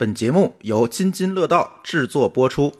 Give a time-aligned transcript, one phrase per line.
[0.00, 2.72] 本节目由津津乐道制作播出。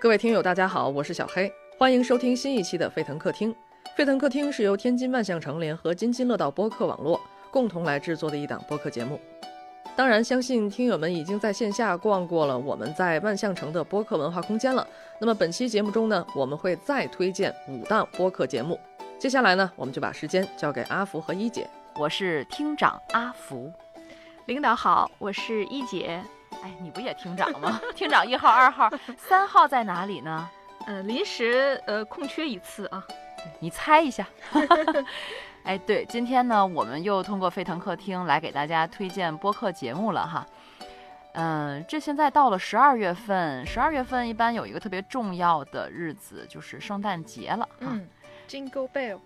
[0.00, 3.54] 各位听友，大家好，我是小黑，欢迎收听新一期的沸腾客厅。
[3.96, 7.20] 沸腾客厅是由天津万象城联合津津乐道播客网络
[7.52, 9.20] 共同来制作的一档播客节目。
[9.98, 14.86] 当然，相信听友们已经在线下逛过了我们在万象城的播客文化空间了。
[15.18, 18.78] 那么本期节目中呢，我们会再推荐五档播客节目。
[19.18, 21.68] 接下来呢，我们就把时间交给阿福和一姐。
[21.96, 23.72] 我是厅长阿福，
[24.46, 26.22] 领导好，我是一姐。
[26.62, 27.80] 哎，你不也厅长吗？
[27.96, 30.48] 厅长一号、二号、三号在哪里呢？
[30.86, 33.04] 呃，临时呃空缺一次啊。
[33.58, 34.24] 你猜一下。
[35.68, 40.46] 哎，对，今天呢，我们又通过沸腾客厅来给大家推荐播客节目了哈。
[41.34, 47.68] 嗯，这现在到了十二月份，十二月份一般有一个特别重要的日子，就是圣诞节了。
[47.80, 48.08] 嗯
[48.48, 49.18] ，Jingle Bell。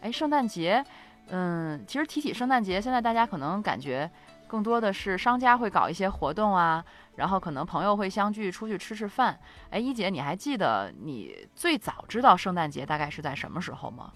[0.00, 0.84] 哎，圣诞节，
[1.26, 4.08] 嗯，其实提起圣诞节，现在大家可能感觉
[4.46, 6.84] 更多的是商家会搞一些活动啊，
[7.16, 9.36] 然后可能朋友会相聚出去吃吃饭。
[9.70, 14.12] 哎，一姐，你还记得你最早知道圣诞节大概是在什么时候吗？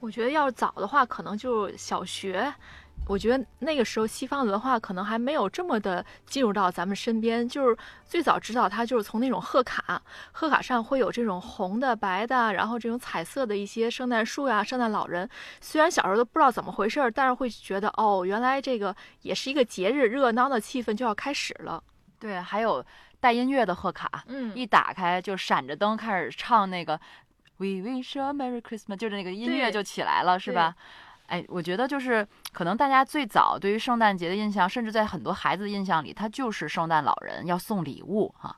[0.00, 2.52] 我觉得要是早的话，可能就小学。
[3.06, 7.48] 我觉得那个时候西方文化可能还没有这么的进入到咱们身边。
[7.48, 15.28] 就是最早知道它，就是从那种贺卡，贺卡上会有这种红的、白的，然后这种彩色的一些圣诞树呀、圣诞老人。
[15.60, 21.82] 虽然小时候都不知道怎么回事，但是会觉得哦，原来这个也是一个节日，热闹的气氛就要开始了。
[22.18, 22.84] 对，还有
[23.18, 27.00] 带音乐的贺卡，嗯，一打开就闪着灯开始唱那个。
[27.60, 30.74] We wish you a Merry Christmas，就是那个音乐就起来了，是吧？
[31.26, 38.56] 哎，我觉得就是可能大家最早对于圣诞节的印象，甚至在很多孩子的印象里，他就是圣诞老人要送礼物哈。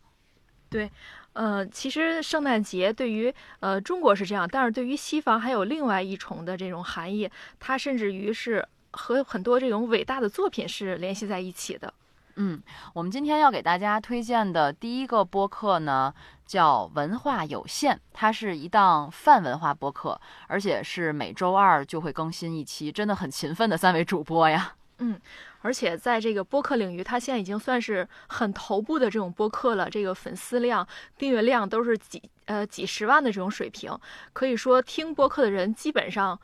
[0.71, 0.89] 对，
[1.33, 11.93] 呃，其实圣诞节对于呃中国是这样，但是对于西方还有另外一重的这种含义，它甚至于是和很多这种伟大的作品是联系在一起的。
[12.37, 12.63] 嗯，
[12.95, 16.13] 我们今天要给大家推荐的第一个播客呢，
[16.47, 24.75] 叫文化有限，它是一档泛文化播客，而且是每周二就会更新一期，真的很勤奋的三位主播呀。
[24.99, 25.21] 嗯，
[25.61, 30.87] 而且在这个播客领域，它现在已经算是很头部的这种播客了，这个粉丝量、
[31.19, 33.99] 订阅量都是几呃几十万的这种水平，
[34.33, 36.39] 可以说听播客的人基本上，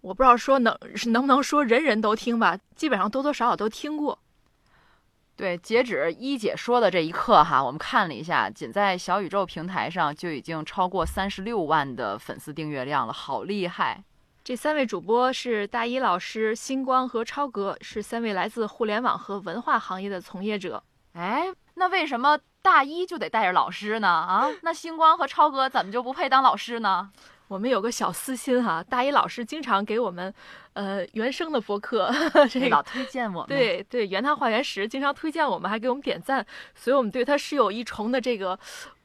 [0.00, 4.18] 我不知道说能能不能说人人都听吧，基本上多多少少都听过。
[5.36, 14.04] 对，截止一姐说的这一刻哈，我们看了一下，仅在小宇宙平台上就已经超过三十六万的粉丝订阅量了，好厉害！
[14.44, 20.82] 这三位主播是大一老师、星光和超哥，是三位来自互联网和文化行业的从业者。
[21.14, 24.06] 哎，那为什么大一就得带着老师呢？
[24.06, 27.10] 啊，那星光和超哥怎么就不配当老师呢？
[27.48, 30.32] 我们有个小私心哈，大一老师经常给我们，
[30.72, 32.10] 呃，原声的播客，
[32.50, 36.44] 这个老推荐我们，对对，原汤化原石，经常推荐我们，还给我们点赞，
[36.74, 38.58] 所以我们对他是有一重的这个，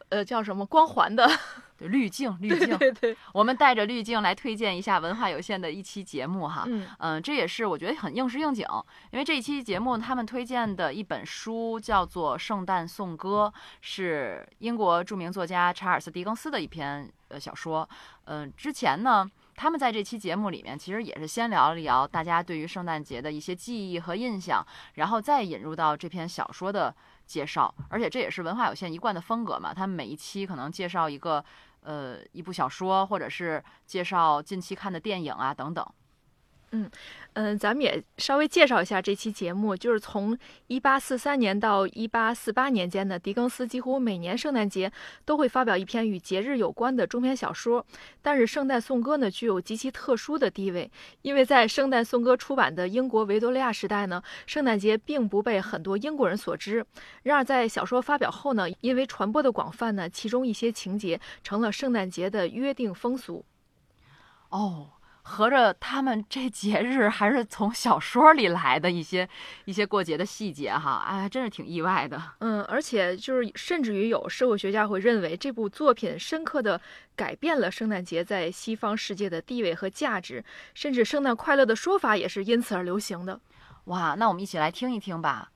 [0.10, 1.30] 呃，叫什么光环的。
[1.80, 6.86] 滤镜， 滤镜，对对，我们带着滤镜来推荐一下文化有限的一期节目哈，嗯。
[6.98, 8.68] 嗯，这也是我觉得很应时应景，
[9.12, 13.50] 因为这一期节目他们推荐的一本书叫做《圣诞颂歌》，
[13.80, 17.88] 是英国著名作家查尔斯·狄更斯的一篇呃小说，
[18.26, 19.26] 嗯，之前呢，
[19.56, 24.62] 他们在这期节目里面其实也是先聊了聊大家对于圣诞节的一些记忆和印象，
[24.96, 26.94] 然后再引入到这篇小说的
[27.30, 31.46] 介绍，而且这也是文化有限一贯的风格嘛，他们每一期可能介绍一个。
[31.82, 35.94] 呃，一部小说，或者是介绍近期看的电影啊，等等。
[36.72, 36.90] 嗯
[37.34, 40.38] 嗯，咱们也稍微介绍一下这期节目，就是从
[40.68, 44.92] 一八四三年到一八四八年间的狄更斯几乎每年圣诞节
[45.26, 47.84] 都会发表一篇与节日有关的中篇小说。
[48.22, 50.92] 但是《圣诞颂歌》呢，具有极其特殊的地位，
[51.24, 56.86] 因为在《圣诞颂歌》出版的英国维多利亚时代呢，圣诞节并不被很多英国人所知。
[57.24, 63.44] 然而在小说发表后呢，因为传播的广泛呢，其中一些情节成了圣诞节的约定风俗。
[64.50, 64.90] 哦。
[65.30, 69.30] 合着他们这节日还是从小说里来的一些
[69.66, 72.20] 一些过节的细节哈，哎，真是挺意外的。
[72.40, 76.82] 嗯，而且就是甚至于有社会学家会认为这部作品深刻的
[77.16, 80.44] 改变了圣诞节在西方世界的地位和价值，
[80.74, 83.40] 甚至“圣诞快乐”的说法也是因此而流行的。
[83.86, 85.52] 哇，那我们一起来听一听吧。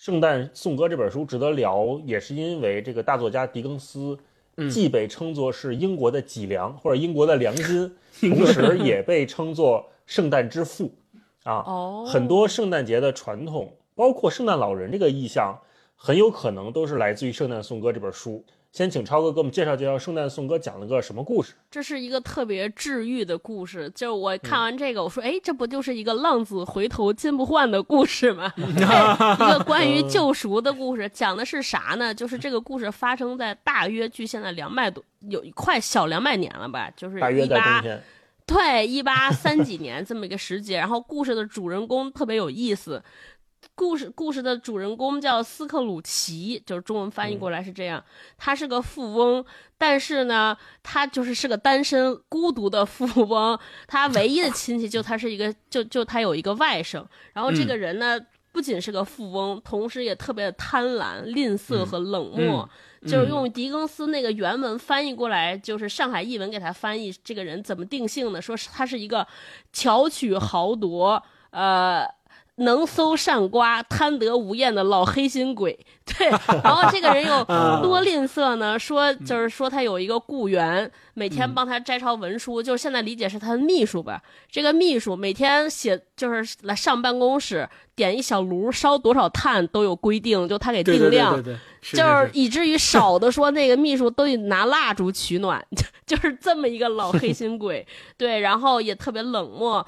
[0.04, 4.18] 《圣诞颂歌》这本书值得聊，也是因为这个大作家狄更斯。
[4.70, 10.94] 既被称作是英国的脊梁或者英国的良心，同时也被称作圣诞之父
[11.42, 11.64] 啊。
[11.66, 15.58] 哦，很多圣诞节的传统，包括圣诞老人这个意象，
[15.96, 18.44] 很有可能都是来自于《圣诞颂歌》这本书。
[18.74, 21.54] 先请超哥给我们介绍介绍《圣诞颂歌》讲了个什么故事。
[21.70, 28.52] 这是一个特别治愈的故事，就是我看完这个，我说，哎，这不就是一个浪子回头金不换的故事吗？
[28.58, 32.12] 一个关于救赎的故事，讲的是啥呢？
[32.12, 36.90] 就是这个故事发生在大约距现在两百多，有快小两百年了吧？
[36.96, 38.02] 就是大约一八在冬天，
[38.44, 43.00] 对，一八三几年这么一个时节，然后故事的主人公特别有意思。
[43.76, 48.02] 故事故事的主人公叫斯克鲁奇，就是中文翻译过来是这样。
[48.38, 49.44] 他是个富翁，
[49.76, 53.58] 但是呢，他就是是个单身孤独的富翁。
[53.88, 57.04] 他唯一的亲戚就他是一个， 就就他有一个外甥。
[57.32, 58.16] 然后这个人呢，
[58.52, 62.68] 不仅是个富翁，同时也特别的贪婪、吝啬和冷漠。
[63.02, 68.40] 就是用狄更斯那个原文翻译过来，就是上海译文给他翻译，这个人怎么定性呢？
[68.40, 69.26] 说是他是一个
[69.72, 71.20] 巧取豪夺，
[71.50, 72.08] 呃。
[72.56, 76.28] 能搜善瓜、贪得无厌的老黑心鬼，对。
[76.62, 77.44] 然后这个人又
[77.82, 78.78] 多吝啬呢？
[78.78, 84.22] 说就是说他有一个雇员，每天帮他摘抄文书，就是现在理解是他的秘书吧。
[84.48, 91.34] 这个秘书每天写，就是来上办公室点一小炉烧多少炭都有规定，就他给定量。
[91.34, 95.64] 对对对对，是就是以至于少的说那个秘书都得拿蜡烛取暖，
[96.06, 97.86] 就是这么一个老黑心鬼，
[98.16, 99.84] 对，然后也特别冷漠，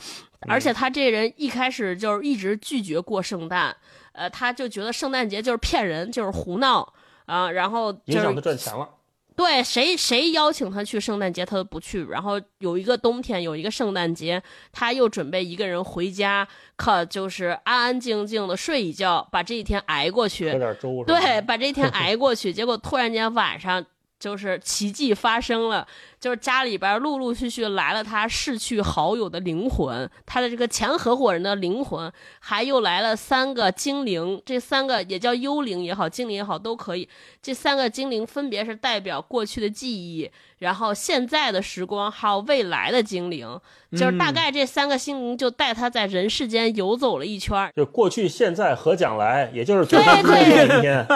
[0.49, 3.75] 而且他这人一开始就是一直拒绝过圣诞，
[4.13, 6.93] 呃，他就觉得圣诞节就是骗人，就是胡闹
[7.27, 8.89] 啊，然后就影响他是赚钱了。
[9.37, 12.03] 对谁谁邀请他去圣诞节，他都不去。
[12.07, 14.43] 然后有一个冬天，有一个圣诞节，
[14.73, 20.51] 他又准备一个人回家，可就是安安静静的睡一觉，把这一天挨过去。
[20.51, 21.05] 喝点粥？
[21.05, 23.85] 对，把这一天挨过去，结果突然间晚上
[24.19, 25.87] 就是奇迹发生了，
[26.27, 37.09] 就是家里边陆陆续续来了他逝去好友的灵魂，他的这个前合伙人的灵魂，还又来了三个精灵，这三个也叫幽灵也好，精灵也好都可以。
[37.41, 40.29] 这三个精灵分别是代表过去的记忆，
[40.59, 43.47] 然后现在的时光，还有未来的精灵，
[43.93, 47.71] 就是大概这三个精灵就带他在人世间游走了一圈儿。
[47.77, 51.07] 就过去、现在和将来，也就是昨天、今对天、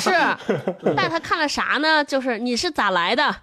[0.00, 0.10] 是，
[0.96, 2.02] 但他看了啥呢？
[2.02, 3.36] 就是你是咋来的，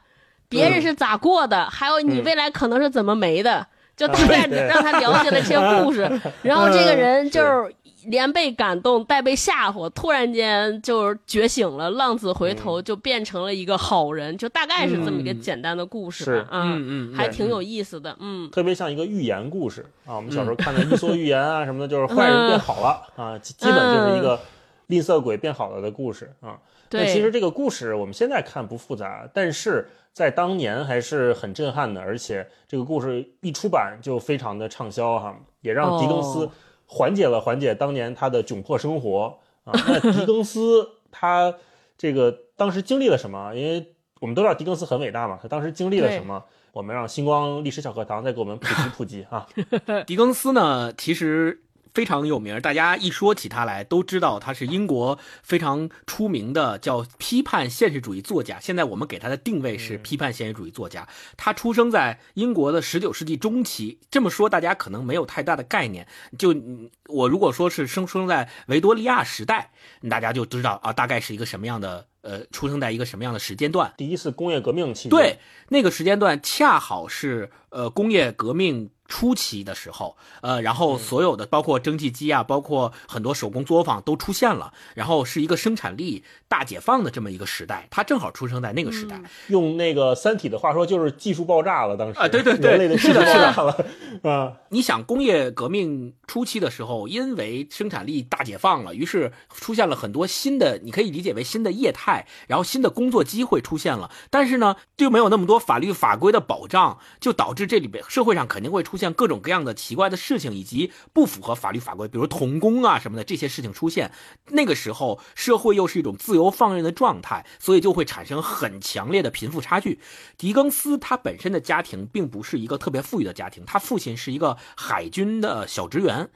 [0.50, 3.66] 别人是咋过的，还有你未来可能是怎么没的，
[3.96, 6.02] 就大概对让他了解了这些故事。
[6.42, 7.74] 然后这个人就是
[8.06, 16.48] 连被感动带被吓唬，突然间就是觉醒了，浪子回头就变成了一个好人，就大概是这么一个简单的故事吧。
[16.50, 18.16] 啊，嗯嗯还挺有意思的。
[18.20, 20.16] 嗯，特别像一个寓言故事啊。
[20.16, 24.40] 我们小时候看的《伊索寓言》啊什么的，就是坏人变好了 啊，基基本就是一个
[24.88, 26.58] 吝啬鬼变好了的故事啊。
[26.92, 29.88] 那对，其实这个故事我们现在看不复杂，但是
[30.20, 36.52] 在当年还是很震撼的，而且这个故事一出版就非常的畅销哈，也让狄更斯哦
[36.88, 39.72] 缓解了缓解当年他的窘迫生活啊。
[39.88, 41.56] 那狄更斯 他
[41.98, 43.56] 这个当时经历了什么？
[43.56, 46.44] 因为我们都知道狄更斯很伟大嘛，他当时经历了什么？
[46.74, 49.48] 我们让星光历史小课堂再给我们普及普及啊。
[50.06, 51.64] 狄更斯呢，其实
[51.94, 58.60] 非常有名，大家一说起他来都知道他是英国非常出名的叫批判现实主义作家。
[58.60, 61.08] 现在我们给他的定位是批判现实主义作家。
[61.36, 66.08] 他出生在英国的十九世纪中期，这么说大家可能没有太大的概念。
[66.38, 69.72] 就嗯我如果说是生生在维多利亚时代，
[70.10, 73.92] 大家就知道啊，大概是一个什么样的呃，出生在一个什么样的时间段。
[73.98, 89.20] 第一次工业革命期间，对，那个时间段恰好是呃工业革命初期的时候，呃，然后所有的包括蒸汽机啊，包括很多手工作坊都出现了，然后是一个生产力大解放的这么一个时代，他正好出生在那个时代。
[89.48, 91.98] 用那个《三体》的话说，就是技术爆炸了。
[91.98, 94.54] 当时啊对对对是的是的啊。
[94.70, 104.12] 你想，工业革命初期的时候，因为生产力大解放了，于是出现了很多新的，你可以理解为新的业态，然后新的工作机会出现了。
[104.30, 114.12] 但是呢，就没有那么多法律法规的保障，就导致这里边社会上肯定会出现各种各样的奇怪的事情，以及不符合法律法规，比如童工啊什么的这些事情出现。
[114.48, 120.00] 那个时候，社会又是一种自由放任的状态，所以就会产生很强烈的贫富差距。
[120.38, 126.30] 狄更斯他本身的家庭并不是一个特别富裕的家庭，他父亲是一个海军的小职员，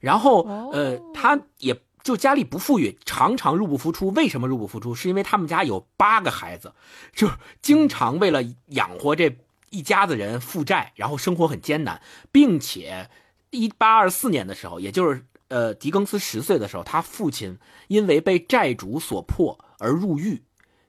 [0.00, 4.08] 然后呃，他也就家里不富裕，常常入不敷出。
[4.10, 4.94] 为什么入不敷出？
[4.94, 6.72] 是因为他们家有八个孩子，
[7.14, 7.28] 就
[7.60, 9.36] 经常为了养活这
[9.70, 12.00] 一家子人负债，然后生活很艰难，
[12.30, 13.08] 并且
[13.50, 17.58] 一八二四年的时候，也就是呃狄更斯十岁的时候，他父亲
[17.88, 20.42] 因为被债主所迫而入狱。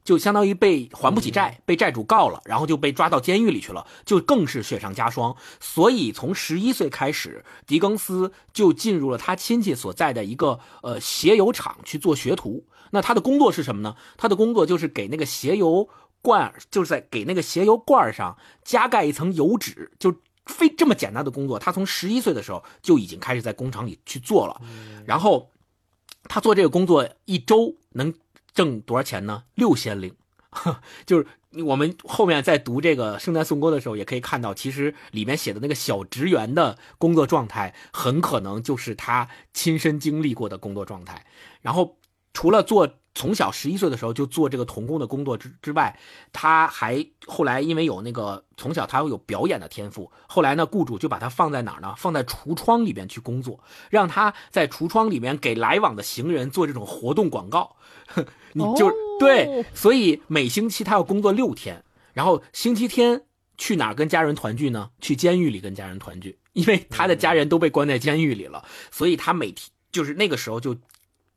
[0.03, 5.35] 就相当于被还不起债，被债主告了，然后就被抓到监狱里去了，就更是雪上加霜。
[5.59, 12.65] 所以从十一岁开始，狄更斯就进入了他亲戚所在的一个呃鞋油厂去做学徒。
[12.89, 13.95] 那他的工作是什么呢？
[14.17, 15.87] 他的工作就是给那个鞋油
[16.21, 21.57] 罐，就是在给那个鞋油罐上加盖一层油脂，就非这么简单的工作。
[21.59, 24.61] 他从十一岁的时候就已经开始在工厂里去做了，
[25.05, 25.51] 然后
[26.23, 28.13] 他做这个工作一周能
[28.53, 29.43] 挣多少钱呢？
[29.55, 30.13] 六先令，
[31.05, 31.25] 就是
[31.63, 41.25] 我们后面在读这个《圣诞颂歌》的时候，也可以看到，其实里面写的那个小职员的工作状态，很可能就是他亲身经历过的工作状态。
[41.61, 41.97] 然后
[42.33, 45.97] 除了做从小十一岁的时候就做这个童工的工作之之外，
[46.31, 51.93] 他还后来因为有那个从小他有表演的天赋，后来呢，雇主就把他放在哪儿呢？
[51.97, 57.75] 放在橱窗里边去工作，让他在橱窗里面给来往的行人做这种活动广告。
[58.53, 63.23] 你就、哦对，所以每星期他要工作六天，然后星期天
[63.57, 64.89] 去哪儿跟家人团聚呢？
[64.99, 70.75] 去监狱里跟家人团聚，因为他的家人都被关在监狱里了，所以他每天就是那个时候就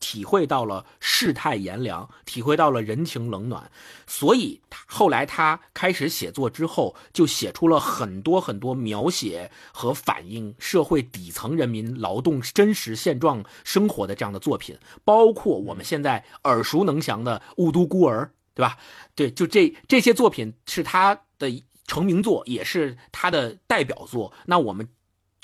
[0.01, 3.71] 体会到了世态炎凉，体会到了人情冷暖，
[4.07, 18.25] 所以他后来他开始写作之后，就写出了很多很多描写和反映社会底层人民劳动真实现状生活的这样的作品，包括我们现在耳熟能详的《雾都孤儿》，
[18.55, 18.77] 对吧？
[19.15, 24.33] 对，就这这些作品是他的成名作，也是他的代表作。
[24.47, 24.89] 那我们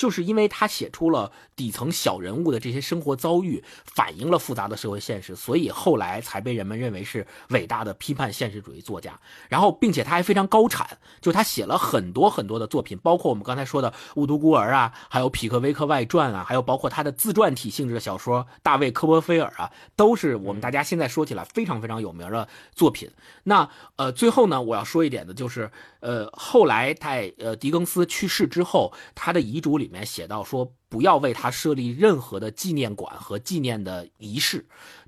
[0.00, 9.20] 就是因为他写出了底层小人物的这些生活遭遇，反映了复杂的社会现实，所以后来才被人们认为是伟大的批判现实主义作家。
[9.50, 10.88] 然后，并且他还非常高产，
[11.20, 23.10] 就他写了很多很多的作品，包括我们刚才说的《雾都孤儿》啊，还有《匹克威克外传》啊，还有包括他的自传体性质的小说《大卫科波菲尔》啊，都是我们大家现在说起来非常非常有名的作品。
[23.44, 34.64] 那呃，最后呢，我要说一点的就是，呃，后来在呃狄更斯去世之后，他的遗嘱里里面写到说，不要为他设立任何的纪念馆和纪念的仪式。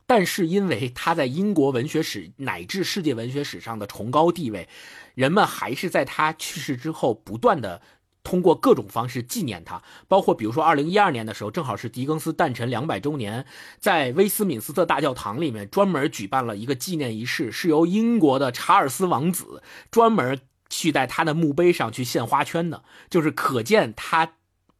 [0.07, 4.69] 但是因为他在英国文学史乃至世界文学史上的崇高地位，
[5.15, 7.81] 人们还是在他去世之后不断的
[8.25, 13.47] 通过各种方式纪念他，包括比如说二零一二年的时候，正好是狄更斯诞辰两百周年，
[13.79, 19.62] 在威斯敏斯特大教堂里面专门举办了一个纪念仪式，是由英国的查尔斯王子
[19.93, 24.33] 专门去在他的墓碑上去献花圈的，就是可见他。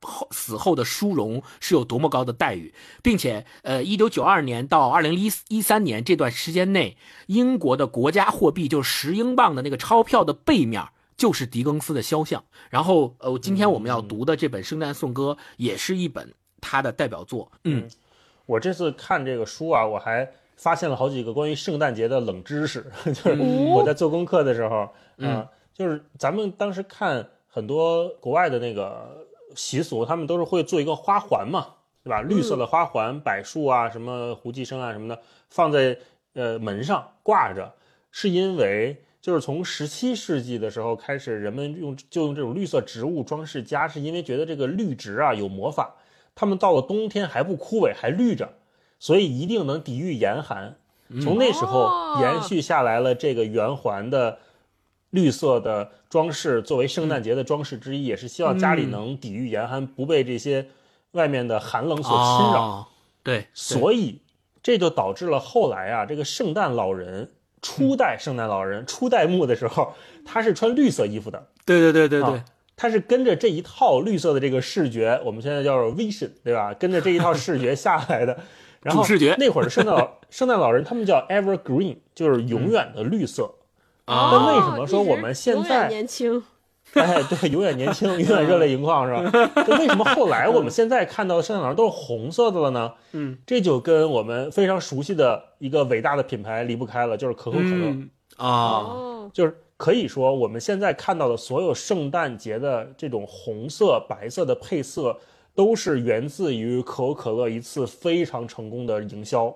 [0.03, 10.83] 后死后的殊荣是有多么高的待遇，并且，呃，一九九二年到二零一一三年这段时间内，英国的国家货币就是十英镑的那个钞票的背面
[11.17, 12.45] 就是狄更斯的肖像。
[12.69, 17.51] 然后，呃，今天我们要读的这本《圣诞颂歌》也是一本他的代表作。
[17.65, 17.89] 嗯，
[18.47, 31.67] 我这次看这个书啊，我还发现了好几个关于圣诞节的冷知识， 就是我在做功课的时候，嗯啊就是咱们当时看很多国外的那个习俗，他们都是会做一个花环嘛，
[32.03, 32.21] 对吧？
[32.23, 35.99] 绿色的花环，柏树啊，什么胡姬生啊什么的，放在
[36.35, 37.73] 呃门上挂着，
[38.11, 45.95] 是因为就是从十七世纪的时候开始，人们用就用这种绿色植物装饰家，是因为觉得这个绿植啊有魔法，
[46.35, 48.53] 他们到了冬天还不枯萎，还绿着，
[48.99, 50.77] 所以一定能抵御严寒。
[51.23, 54.39] 从那时候哦延续下来了这个圆环的
[55.13, 60.67] 绿色的装饰，作为圣诞节的装饰之一，也是希望家里能抵御严寒，不被这些
[61.13, 62.63] 外面的寒冷所侵扰。
[62.63, 62.87] 哦、
[63.23, 64.21] 对，所以
[64.63, 69.93] 这就导致了后来啊，这个圣诞老人初代圣诞老人初代墓的时候，
[70.25, 71.47] 他是穿绿色衣服的。
[71.65, 76.75] 对对对对对，啊他是跟着这一套绿色的这个视觉，我们现在叫做 vision，对吧？
[76.75, 78.37] 跟着这一套视觉下来的。
[78.81, 83.45] 然 后主视觉那会儿的圣诞老圣诞老人，他们叫 evergreen，就是永远的绿色。
[83.45, 83.62] 啊
[84.33, 86.43] 但为什么说我们现在年轻？
[86.95, 89.31] 哎，对，永远年轻，永远热泪盈眶，是吧？
[89.65, 92.93] 就为什么后来我们现在看到的圣诞老人都是红色的了呢？
[93.13, 97.87] 嗯，这就跟我们非常熟悉的一个伟大的品牌离不开了，就是可口可乐。
[97.87, 105.17] 嗯啊，哦，就是可以说，我们现在看到的所有圣诞节的这种红色、白色的配色，
[105.55, 109.47] 都是源自于可口可乐一次非常成功的营销。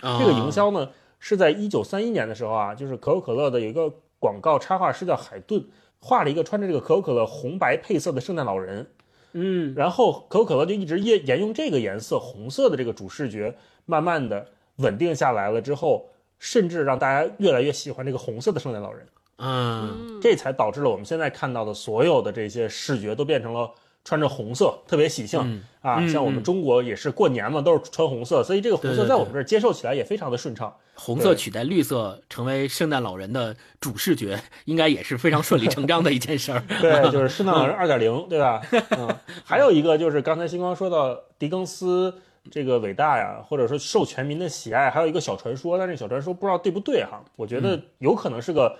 [0.00, 5.64] 啊这个营销呢，是在一九三一年的时候啊，就是可口可乐的有一个广告插画师叫海顿，
[5.98, 8.86] 画了一个穿着这个可口可乐红白配色的圣诞老人。
[9.32, 13.54] 嗯然后可口可乐就一直沿沿用这个颜色红色的这个主视觉，
[13.84, 14.46] 慢慢的
[14.76, 16.08] 稳定下来了之后，
[16.38, 19.06] 甚至让大家越来越喜欢这个红色的圣诞老人。
[19.38, 23.70] 嗯这才导致了我们现在看到的所有的这些视觉都变成了
[24.06, 25.96] 穿着红色，特别喜庆、嗯啊。
[25.98, 30.72] 嗯像我们中国也是过年嘛，都是穿红色，所以这个红色在我们这儿接受起来也非常的顺畅。
[30.94, 36.62] 红色取代绿色成为圣诞老人的主视觉，应该也是非常顺理成章的一件事儿。
[36.80, 38.62] 对，就是圣诞老人 二点零，对吧？
[38.96, 42.14] 嗯， 还有一个就是刚才星光说到狄更斯
[42.50, 47.22] 这个伟大呀，或者说受全民的喜爱，还有一个小传说，但是小传说不知道对不对哈？
[47.34, 48.78] 我觉得有可能是个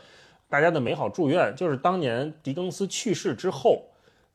[0.49, 3.83] 大家的美好祝愿，就是当年狄更斯去世之后，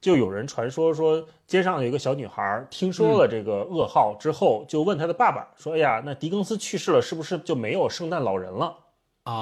[0.02, 8.76] 就有人传说说街上有一个小女孩听说了这个噩耗之后，就问她的爸爸说：“哎呀，那狄更斯去世了，是不是就没有圣诞老人了？”
[9.24, 9.34] 啊，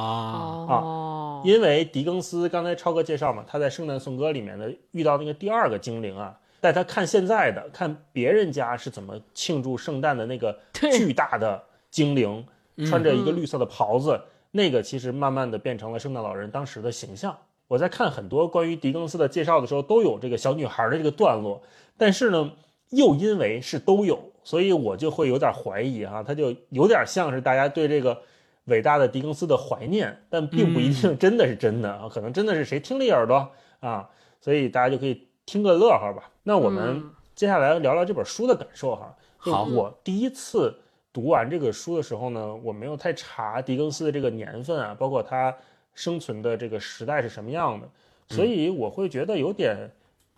[0.68, 12.46] 啊，因为狄更斯刚才超哥介绍嘛，他在《圣诞颂歌》里面的遇到那个第二个精灵啊，带他看现在的，看别人家是怎么庆祝圣诞的那个巨大的精灵，
[12.86, 14.20] 穿着一个绿色的袍子，
[14.52, 17.34] 那个其实慢慢的变成了圣诞老人当时的形象。
[17.70, 21.62] 我在看很多关于狄更斯的介绍的时候，都有这个小女孩的这个段落，
[21.98, 22.52] 但是呢，
[22.90, 28.20] 又因为是都有，所以我就会有点怀疑哈、他就有点像是大家对这个
[28.66, 33.48] 伟大的狄更斯的怀念，但并不一定真的是真的啊，可能真的是谁听了一耳朵
[33.80, 34.10] 啊，
[34.42, 36.32] 所以大家就可以听个乐呵吧。
[36.42, 39.16] 那我们嗯接下来聊聊这本书的感受哈。
[39.46, 40.76] 就好我第一次
[41.14, 45.56] 读完这个书的时候呢，我没有太查狄更斯的这个年份啊，包括他
[46.00, 47.90] 生存的这个时代是什么样的，
[48.30, 49.76] 所以我会觉得有点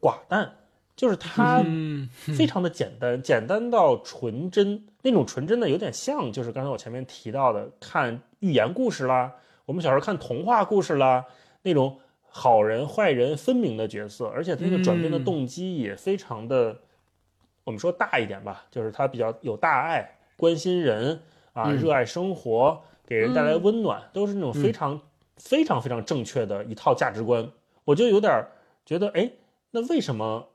[0.02, 0.52] 寡淡，
[0.96, 4.84] 就是他嗯， 非常的简单，简单到纯真。
[5.04, 9.32] 那种纯真的，有点像就是刚才我前面提到的看寓言故事啦，
[9.66, 11.24] 我们小时候看童话故事啦，
[11.62, 15.24] 那种好人坏人分明的角色，而且他那个转变的嗯。
[15.24, 16.76] 动机也非常的，
[17.64, 21.20] 我们说大一点吧，就是他比较有大爱，关心人
[21.54, 21.78] 啊，嗯。
[21.78, 23.62] 热爱生活，给人带来嗯。
[23.62, 25.00] 温暖，都是那种非常、
[25.38, 27.52] 非常非常正确的一套价值观。
[27.84, 28.52] 我就有点儿
[28.86, 29.32] 觉得，哎，
[29.72, 30.50] 那为什么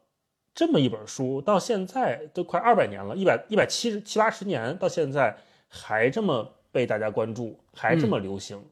[0.54, 5.36] 这么一本书到现在都快二百年了，一百一百七十七八十年到现在
[5.68, 8.64] 还这么被大家关注，还这么流行？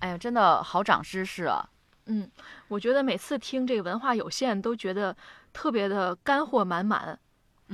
[0.00, 1.68] 哎呀，真的好长知识啊！
[2.06, 2.30] 嗯，
[2.68, 5.16] 我觉得每次听这个文化有限，都觉得
[5.52, 7.18] 特别的干货满满。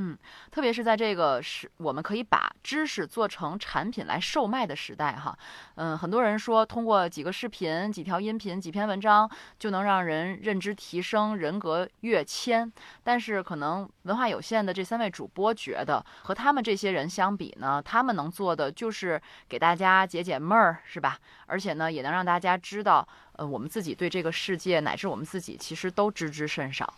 [0.03, 0.17] 嗯
[0.51, 5.37] 特别是在这个是，我们可以把知识做成产品来售卖的时代，哈，
[5.75, 12.73] 嗯，很多人说通过几个视频、几条音频、几篇文章就能让人认知提升、人格跃迁，
[13.05, 21.19] 但是可能文化有限的这三位主播觉得，和他们这些人相比呢，他们能做的就是给大家解解闷儿，是吧？
[21.45, 26.91] 而且呢，也能让大家知道，呃，我们自己对这个世界乃至我们自己其实都知之甚少。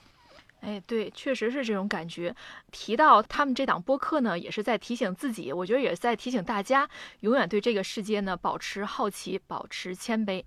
[0.63, 2.35] 哎，对，确实是这种感觉。
[2.71, 6.89] 提到他们这档播客呢，也是在提醒自己，我觉得也是在提醒大家，
[7.21, 10.45] 永远对这个世界呢保持好奇，保持谦卑。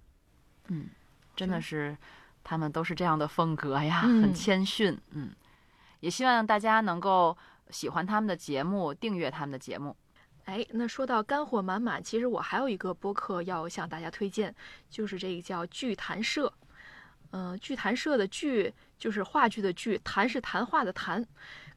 [0.69, 0.87] 嗯，
[1.35, 1.97] 真的是，
[2.45, 4.97] 他们都是这样的风格呀，嗯很谦逊。
[5.11, 5.31] 嗯，
[5.99, 7.37] 也希望大家能够
[7.69, 9.93] 喜欢他们的节目，订阅他们的节目。
[10.45, 14.55] 哎，那说到干货满满，其实我还有一个播客要向大家推荐，
[14.89, 16.53] 就是这个叫剧谈社。
[17.31, 21.25] 嗯、剧谈社的剧就是话剧的剧，谈是谈话的谈。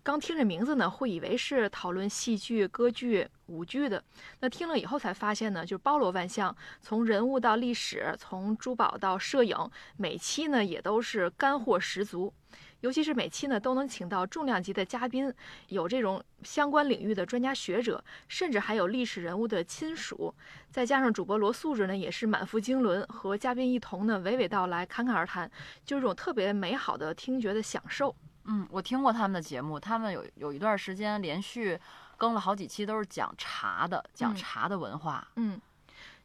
[0.02, 4.02] 刚听这名字呢，会以为是讨论戏剧、歌剧、舞剧的。
[4.40, 9.54] 那听了以后才发现呢，就是包罗万象，从人物到历史，从珠宝到摄影，
[9.96, 12.32] 每期呢也都是干货十足。
[12.80, 15.32] 尤其是每期呢都能请到重量级的嘉宾，
[15.68, 20.34] 有这种相关领域的专家学者，甚至还有历史人物的亲属，
[20.70, 25.50] 再加上主播罗素质呢也是满腹经纶，和嘉宾一同呢娓娓道来，侃侃而谈，
[25.84, 28.14] 就是这种特别美好的听觉的享受。
[28.44, 31.78] 嗯，我听过他们的节目，他们有有一段时间连续
[32.16, 35.26] 更了好几期，都是讲茶的，讲嗯茶的文化。
[35.36, 35.60] 嗯，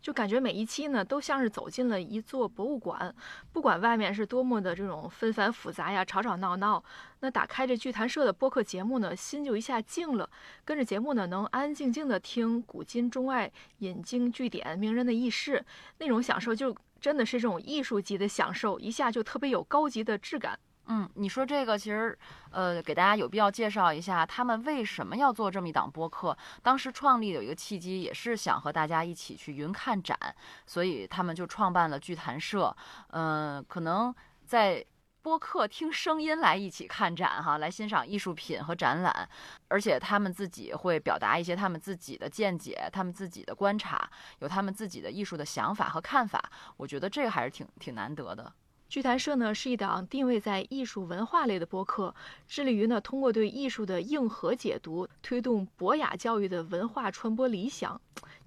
[0.03, 3.15] 就感觉每一期呢都像是走进了一座博物馆，
[3.53, 6.83] 不管外面是多么的这种纷繁复杂呀、吵吵闹闹，
[7.21, 10.29] 那打开这剧谈社的播客节目呢，心就一下静了，
[10.65, 15.65] 跟着节目呢能安安静静的听古今中外引经据典、名人的轶事，
[15.99, 20.59] 那种享受就真的是这种艺术级的享受，一下就特别有高级的质感。
[20.87, 22.17] 嗯，你说这个其实，
[22.51, 26.37] 呃，给大家有必要介绍一下，他们为什么要做这么一档播客？
[26.61, 30.17] 当时创立有一个契机，也是想和大家一起去云看展，
[30.65, 32.75] 所以他们就创办了剧谈社。
[33.11, 34.13] 嗯、可能
[34.45, 34.85] 在
[35.21, 39.29] 播客听声音来一起看展哈，来欣赏艺术品和展览，
[39.69, 46.43] 而且他们自己会表达一些他们自己的见解、他们自己的观察，有他们自己的艺术的想法和看法。
[46.75, 48.51] 我觉得这个还是挺挺难得的。
[48.93, 52.13] 剧谈社呢是一档定位在艺术文化类的播客，
[52.47, 57.99] 致力于呢通过对艺术的硬核解读，推动博雅教育的文化传播理想。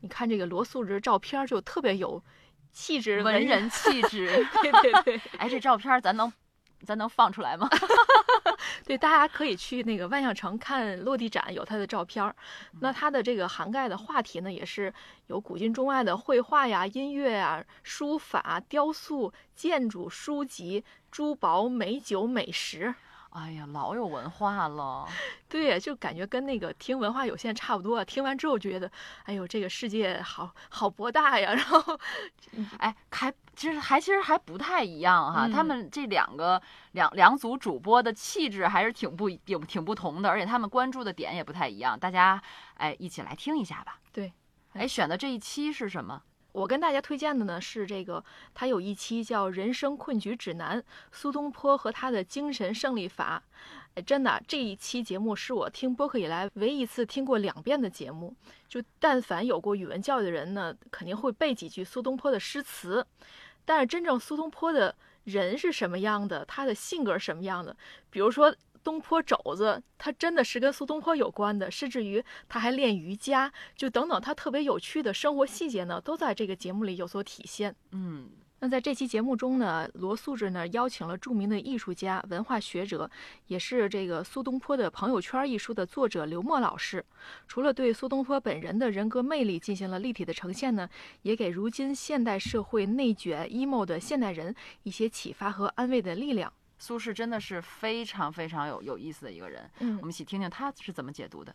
[0.02, 2.22] 你看这个罗素这照片儿就特别有
[2.70, 6.32] 气质，文人气质， 对对对哎，这照片儿咱能
[6.84, 7.68] 咱能放出来吗？
[8.84, 12.34] 对，大家可以去那个万象城看落地展，有他的照片儿。
[12.80, 14.92] 那他的这个涵盖的话题呢，也是
[15.28, 22.94] 有古今中外的绘画呀、音乐呀、书法、雕塑、建筑、书籍、珠宝、美酒、美食。
[23.36, 25.06] 哎呀，老有文化了。
[25.46, 28.02] 对，就感觉跟那个听文化有限差不多。
[28.02, 28.90] 听完之后觉得，
[29.24, 31.52] 哎呦，这个世界好好博大呀。
[31.54, 32.00] 然后，
[32.78, 35.46] 哎，还其实还其实还不太一样哈。
[35.46, 36.60] 嗯他们这两个
[36.92, 41.98] 两两组主播的气质还是挺不挺挺不同的，而且他们关注的点也不太一样。
[41.98, 42.42] 大家
[42.78, 43.98] 哎，一起来听一下吧。
[44.12, 44.32] 对，
[44.72, 46.22] 哎，选的这一期是什么？
[46.56, 50.80] 我跟大家推荐的呢是这个，他有一期叫《人生困局指南》，
[51.12, 53.42] 苏东坡和他的精神胜利法。
[53.94, 58.34] 哎，真的，这一期节目是我听播客以来唯一一次听过两遍的节目。
[58.66, 63.06] 就但凡有过语文教育的人呢，肯定会背几句苏东坡的诗词。
[63.66, 67.76] 但是真正苏东坡的人是什么样的，他的性格是什么样的，
[68.08, 68.56] 比如说。
[68.86, 77.74] 东坡肘子，他真的是跟苏东坡有关的，甚至于他还练瑜伽，就等等，他特别有趣的生活细节呢，都在这个节目里有所体现。
[77.90, 78.28] 嗯，
[78.60, 83.10] 那在这期节目中呢，罗素志呢邀请了著名的艺术家、文化学者，
[83.48, 87.04] 也是这个苏东坡的朋友圈一书的作者刘墨老师。
[87.48, 90.88] 除了对苏东坡本人的人格魅力进行了立体的呈现呢，
[91.22, 96.52] 也给如今现代社会内卷 emo 的现代人一些启发和安慰的力量。
[96.78, 99.70] 苏轼真的是非常非常有有意思的一个人。
[99.80, 101.54] 嗯我们一起听听他是怎么解读的。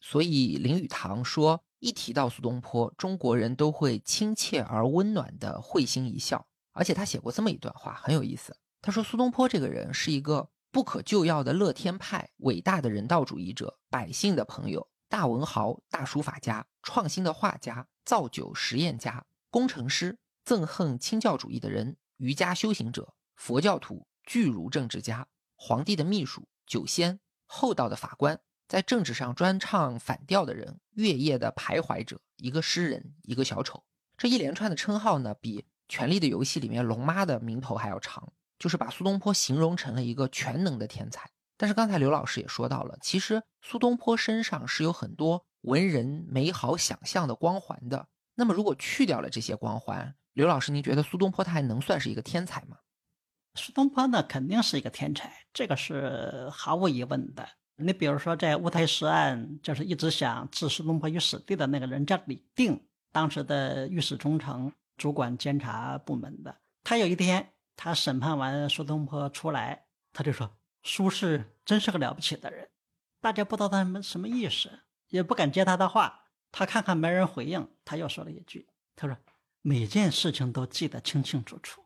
[0.00, 6.46] 所以林语堂说，一提到苏东坡，中国人都会亲切而温暖的会心一笑。
[6.72, 8.56] 而且他写过这么一段话，很有意思。
[8.80, 33.82] 他说苏东坡这个人是一个不可救药的乐天派，伟大的人道主义者，百姓的朋友，大文豪、大书法家，创新的画家，造酒实验家，工程师，憎恨清教主义的人，瑜伽修行者，佛教徒，巨儒政治家，皇帝的秘书，酒仙，厚道的法官，在政治上专唱反调的人，月夜的徘徊者，一个诗人，一个小丑。
[34.16, 41.28] 这一连串的称号呢，比《权力的游戏》里面龙妈的名头还要长，就是把苏东坡形容成了一个全能的天才。
[41.56, 48.08] 但是刚才刘老师也说到了，其实苏东坡身上是有很多文人美好想象的光环的。
[48.34, 52.78] 那么如果去掉了这些光环，刘老师，您觉得苏东坡他还能算是一个天才吗？
[53.54, 57.46] 苏东坡呢，肯定是一个天才，这个是毫无疑问的。
[57.76, 66.56] 你比如说，在乌台诗案，就是一直想置苏东坡于死地的那个人叫李定，当时的御史中丞，主管监察部门的。
[66.84, 70.50] 他有一天，他审判完苏东坡出来，他就说
[70.82, 72.68] ：“苏轼真是个了不起的人。”
[73.20, 74.70] 大家不知道他们什么意思，
[75.08, 76.24] 也不敢接他的话。
[76.50, 79.16] 他看看没人回应，他又说了一句：“他说
[79.60, 81.82] 每件事情都记得清清楚楚。”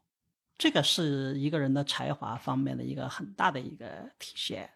[0.59, 4.71] 这个是一个人的才华方面的一个很大的一个体现。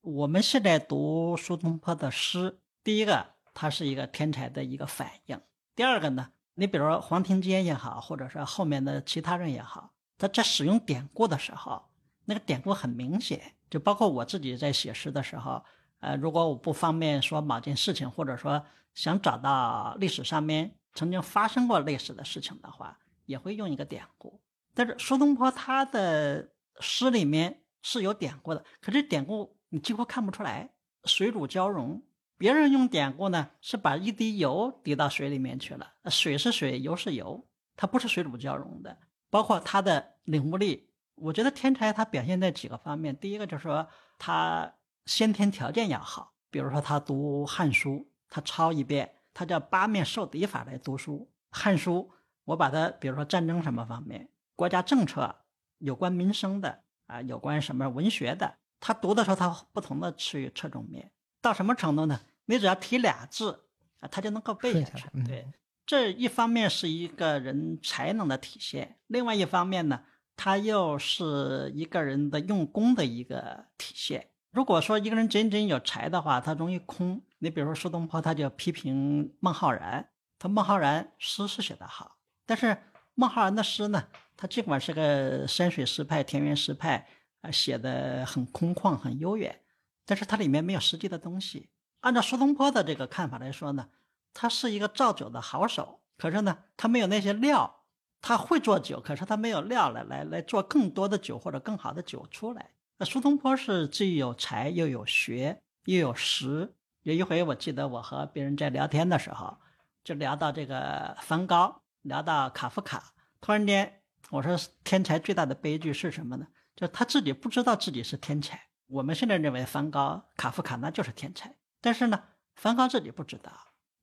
[0.00, 5.36] 我们现在读苏东坡的诗，第一个，他是一个天才的一个反应；
[5.74, 11.84] 第二个呢，你比如说黄庭坚也好，或者说后面的其他人也好，他在使用典故的时候，
[12.24, 13.54] 那个典故很明显。
[13.68, 15.62] 就包括我自己在写诗的时候，
[16.00, 18.64] 呃，如果我不方便说某件事情，或者说
[18.94, 24.40] 想找到历史上面曾经发生过类似的事情的话，也会用一个典故。
[24.78, 30.70] 但是苏东坡他的诗里面是有典故的，可是典故你几乎看不出来。
[31.02, 32.00] 水乳交融，
[32.36, 38.96] 别人用典故呢是把一滴油滴到水里面去了，水是水，油是油，它不是水乳交融的。
[39.30, 43.16] 包括他的领悟力，我觉得天才他表现在几个方面。
[43.16, 44.72] 第一个就是说他
[45.06, 47.94] 先天条件要好，比如说他读《汉书》，
[48.28, 51.28] 他抄一遍，他叫八面受敌法来读书。
[51.58, 52.08] 《汉书》，
[52.44, 54.28] 我把它比如说战争什么方面。
[54.58, 55.36] 国家政策
[55.78, 62.20] 有关民生的啊，有关什么文学的，他读的时候，他不同的去侧重面到什么程度呢？
[62.46, 63.66] 你只要提俩字
[64.00, 65.08] 啊，他就能够背下去。
[65.12, 65.46] 嗯对，
[65.86, 70.02] 这一方面是一个人才能的体现，另外一方面呢，
[70.34, 74.28] 他又是一个人的用功的一个体现。
[74.50, 77.22] 如果说一个人仅仅有才的话，他容易空。
[77.38, 82.76] 你比如说苏东坡，他就批评孟浩然，他孟浩然诗是写得好，但是
[83.14, 84.02] 孟浩然的诗呢？
[84.40, 87.04] 他尽管是个山水诗派、田园诗派，
[87.40, 89.60] 啊，写的很空旷、很悠远，
[90.06, 91.70] 但是它里面没有实际的东西。
[92.02, 93.88] 按照苏东坡的这个看法来说呢，
[94.32, 97.82] 他是一个造酒的好手，可是呢，他没有那些料，
[98.20, 102.70] 他会做酒，可是他没有料来来来做更多的酒或者更好的酒出来。
[102.98, 106.72] 那苏东坡是既有才又有学又有识。
[107.02, 109.58] 有一回我记得我和别人在聊天的时候，
[110.04, 114.00] 就聊到这个梵高，聊到卡夫卡，突然间。
[114.30, 116.46] 我说天才最大的悲剧是什么呢？
[116.76, 118.60] 就是他自己不知道自己是天才。
[118.86, 122.22] 我们现在认为梵高、卡夫卡那就是天才，但是呢，
[122.54, 123.52] 梵高自己不知道。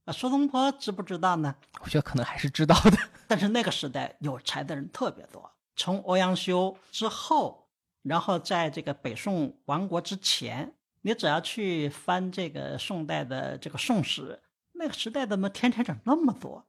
[0.05, 1.55] 啊，苏东坡知不知道呢？
[1.81, 2.97] 我觉得可能还是知道的。
[3.27, 5.51] 但是那个时代有才的人特别多。
[5.75, 7.69] 从欧阳修之后，
[8.03, 14.39] 然后在这个北宋亡国之前，你只要去翻这个宋代的这个宋史，
[14.73, 16.67] 那个时代怎么天才怎么那么多？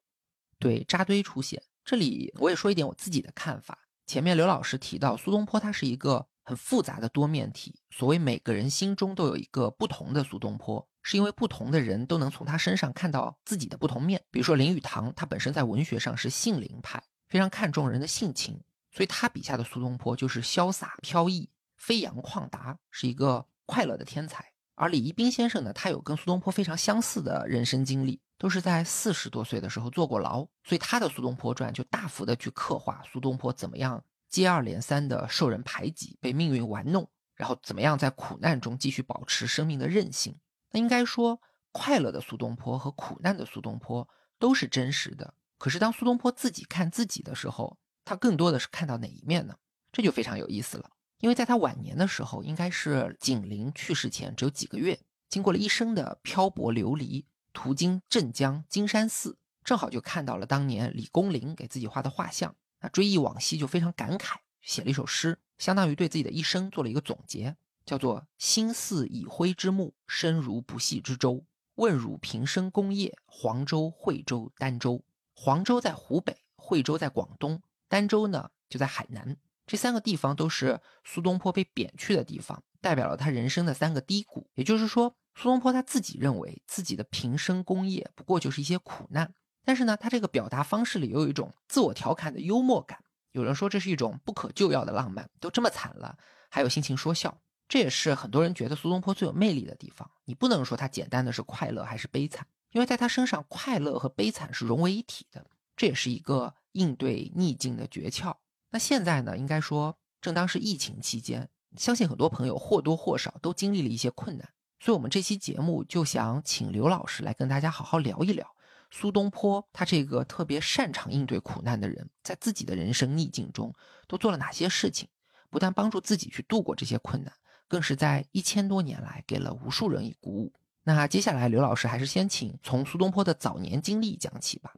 [0.59, 1.63] 对，扎堆出现。
[1.87, 3.79] 这里我也说一点我自己的看法。
[4.09, 7.77] 前面刘老师提到苏东坡，他是一个很复杂的多面体。
[7.91, 14.21] 所谓每个人心中都有一个不同的苏东坡，是因为不同的人都能从他身上看到自己的不同面。
[14.33, 24.45] 比如说林语堂，他本身在文学上是性灵派，非常看重人的性情，所以他笔下的苏东坡就是潇洒飘逸、飞扬旷达，是一个快乐的天才。
[24.75, 28.21] 而李一冰先生呢，他有跟苏东坡非常相似的人生经历。
[28.39, 40.39] 都是在四十多岁的时候坐过牢，所以他的《苏东坡传》就大幅的去刻画苏东坡怎么样接二连三的受人排挤、被命运玩弄，然后怎么样在苦难中继续保持生命的韧性。
[40.73, 41.41] 那应该说，
[41.73, 44.07] 快乐的苏东坡和苦难的苏东坡
[44.39, 45.33] 都是真实的。
[45.57, 49.57] 可是当苏东坡自己看自己的时候，他更多的是看到哪一面呢？
[49.91, 50.91] 这就非常有意思了。
[51.21, 57.25] 因为在他晚年的时候，应该是景陵去世前只有几个月，经过了一生的漂泊流离。
[57.57, 62.55] 途经镇江金山寺，正好就看到了当年李公麟给自己画的画像。
[62.81, 71.43] 那追忆往昔，就非常感慨，写了一首诗，相当于对自己的一生做了一个总结，叫做“心似已灰之木，身如不系之舟。
[71.77, 75.03] 问汝平生功业，黄州、惠州、儋州。
[75.35, 79.35] 黄州在湖北，惠州在广东，儋州呢就在海南。
[79.67, 84.51] 这三个地方都是苏东坡被贬去的地方，代表了他人生的三个低谷。
[84.55, 85.17] 也就是说。
[85.39, 89.35] 苏东坡他自己认为自己的平生功业不过就是一些苦难，
[89.67, 92.99] 但是呢，他这个表达方式里又有一种自我调侃的幽默感。
[93.33, 96.17] 有人说这是一种不可救药的浪漫，都这么惨了，
[96.49, 97.39] 还有心情说笑。
[97.69, 100.11] 这也是很多人觉得苏东坡最有魅力的地方。
[100.25, 105.47] 你不能说他简单的是快乐还是悲惨，因为在他身上，快乐和悲惨是融为一体的。
[105.77, 108.35] 这也是一个应对逆境的诀窍。
[108.71, 111.47] 那现在呢，应该说正当是疫情期间，
[111.77, 114.49] 相信很多朋友或多或少都经历了一些困难。
[114.79, 118.47] 所以，我们这期节目就想请刘老师来跟大家好好聊一聊
[118.91, 123.75] 苏东坡，他这个特别擅长应对苦难的人，在自己的人生逆境中
[124.07, 125.09] 都做了哪些事情？
[125.51, 127.33] 不但帮助自己去度过这些困难，
[127.67, 130.53] 更是在一千多年来给了无数人以鼓舞。
[130.83, 134.75] 那接下来，刘老师还是先请从苏东坡的早年经历讲起吧。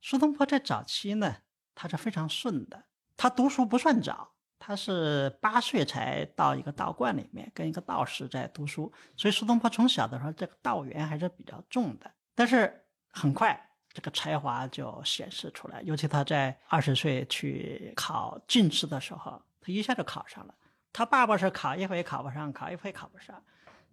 [0.00, 1.36] 苏东坡在早期呢，
[1.74, 4.32] 他是非常顺的，他读书不算早。
[4.62, 12.10] 他是八岁才到一个道观里面，跟一个道士在读书，所以苏东坡从小的时候这个道缘还是比较重的。
[12.34, 13.58] 但是很快
[13.90, 20.54] 这个才华就显示出来，尤其他在二十岁去考进士的时候，他一下就考上了。
[20.92, 23.42] 他爸爸是考一回考不上，考一回考不上，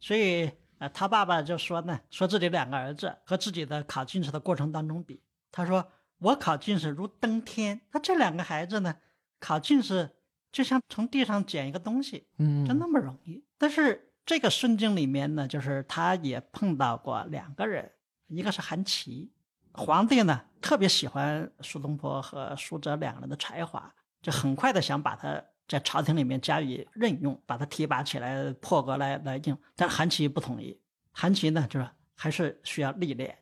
[0.01, 8.97] 所以呃，他爸爸就说呢，说自己两个儿子和自己的考进士的过程当中比，他说我考进士如登天，他这两个孩子呢，
[9.39, 10.16] 考进士。
[10.57, 13.45] 就像从地上捡一个东西，嗯，就那么容易。
[13.59, 17.91] 但是这个顺境里面呢，就是他也碰到过两个人，
[18.25, 19.31] 一个是韩琦，
[19.71, 29.55] 皇帝呢特别喜欢苏东坡和苏辙两个人的才华，就很快的想把他在朝廷里面加以任用，把他提拔起来破格来来用。
[29.75, 30.75] 但韩琦不同意，
[31.11, 33.37] 韩琦呢就是还是需要历练，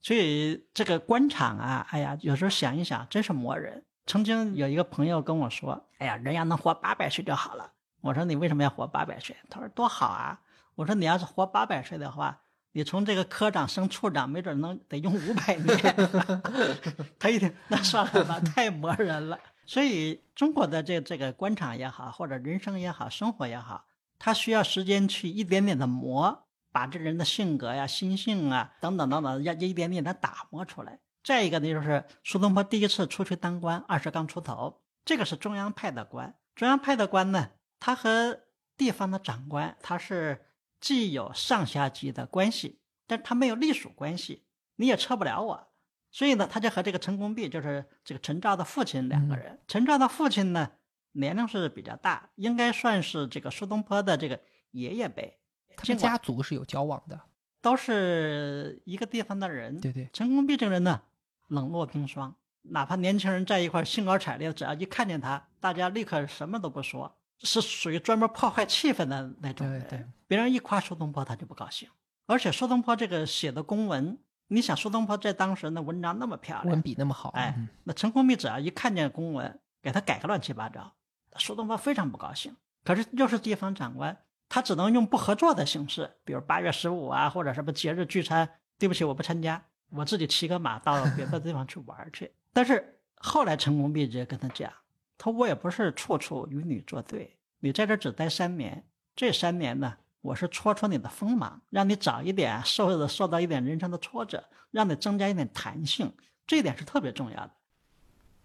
[0.00, 3.84] 所以这个官场啊，哎呀，有时候想一想，真是磨人。
[4.06, 10.40] 曾经有一个朋友跟我说：“哎呀，人要能活八百岁就好了。”我说：“你为什么要活八百岁？”他说：“多好啊！”
[10.74, 12.40] 我说：“你要是活八百岁的话，
[12.72, 15.78] 你从这个科长升处长，没准能得用五百年。
[17.20, 19.38] ”他一听，那算了吧， 太磨人了。
[19.66, 23.84] 所以中国的这这个官场也好，或者人生也好，生活也好，
[24.18, 30.98] 他需要时间去一点点的磨，把这人的性格呀、心性啊等等等等，要一点点的打磨出来。
[31.22, 36.34] 再一个呢，就是苏东坡第一次出去当官，二十刚出头，这个是中央派的官。
[36.54, 38.40] 中央派的官呢，他和
[38.76, 40.46] 地方的长官，他是
[40.80, 44.44] 既有上下级的关系，但他没有隶属关系，
[44.76, 45.68] 你也撤不了我。
[46.10, 49.60] 所以呢，他就和这个陈公弼，就是这个陈照的父亲两个人。
[49.68, 50.70] 陈照的父亲呢，
[51.12, 55.38] 年龄是比较大，应该算是这个苏东坡的这个爷爷辈。
[55.76, 57.20] 他们家族是有交往的，
[57.60, 59.80] 都是一个地方的人。
[59.80, 61.02] 对对，陈公弼这个人呢。
[61.50, 69.80] 冷落冰霜，哪怕年轻人在一块兴高采烈，只要一看见他，大家立刻什么都不说，是属于专门破坏气氛的那种人。
[69.82, 71.88] 对对，别人一夸苏东坡，他就不高兴。
[72.26, 80.92] 而且苏东坡这个写的公文，你想苏东坡在当时那文章那么漂亮，文笔那么好，哎，那陈公弼只要一看见公文，给他改个乱七八糟，
[81.36, 82.54] 苏东坡非常不高兴。
[82.84, 84.16] 可是又是地方长官，
[84.48, 89.60] 他只能用不合作的形式，比如八月十五啊，或者什么节日聚餐，对不起，我不参加。
[89.90, 94.72] 我自己骑个马到别的地方去玩去，但是后来陈公弼直接跟他讲，
[95.18, 106.12] 他说我也不是处处与你作对，你在这只待三年，这三年呢，我是戳戳你的锋芒，让你早一点受受到一点人生的挫折，让你增加一点弹性，
[106.46, 107.50] 这一点是特别重要的。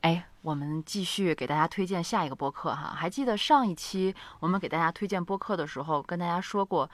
[0.01, 2.93] 哎，我们继续给大家推荐下一个播客哈。
[2.95, 6.89] 还记得上一期我们给大家推荐播客的时候，跟大家说过，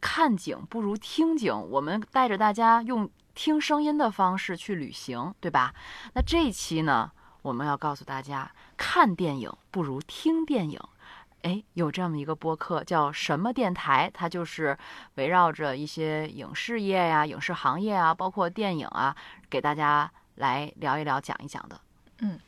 [0.00, 5.74] 看景不如听景，我们带着大家用听声音的方式去旅行，对吧？
[6.14, 7.10] 那这一期呢，
[7.42, 10.80] 我们要告诉大家，看电影不如听电影。
[11.42, 14.78] 哎，有这么一个播客叫什么电台，它就是
[15.16, 19.14] 围绕着一些影视业呀、影视行业啊，包括电影啊，
[19.50, 21.78] 给大家来聊一聊、讲一讲的。
[22.20, 22.40] 嗯，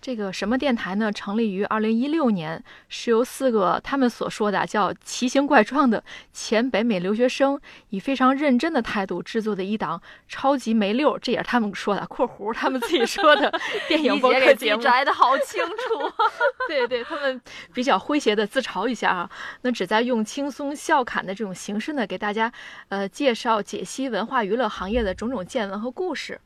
[0.00, 1.12] 这个什么电台呢？
[1.12, 7.60] 成立于二零一六年，是由四个他们所说的叫奇形怪状的前北美留学生，
[7.90, 13.52] 以非常认真的态度制作的一档超级没溜，这也是他们说的（括弧他们自己说的
[13.88, 14.80] ）电影播客节目。
[14.80, 16.10] 摘的好清楚，
[16.66, 17.38] 对对，他们
[17.74, 22.50] 比较诙谐的自嘲一下啊，那旨在用轻松笑侃的这种形式呢，给大家
[22.88, 26.40] 呃介绍解析文化娱乐行业的种种见闻和故事。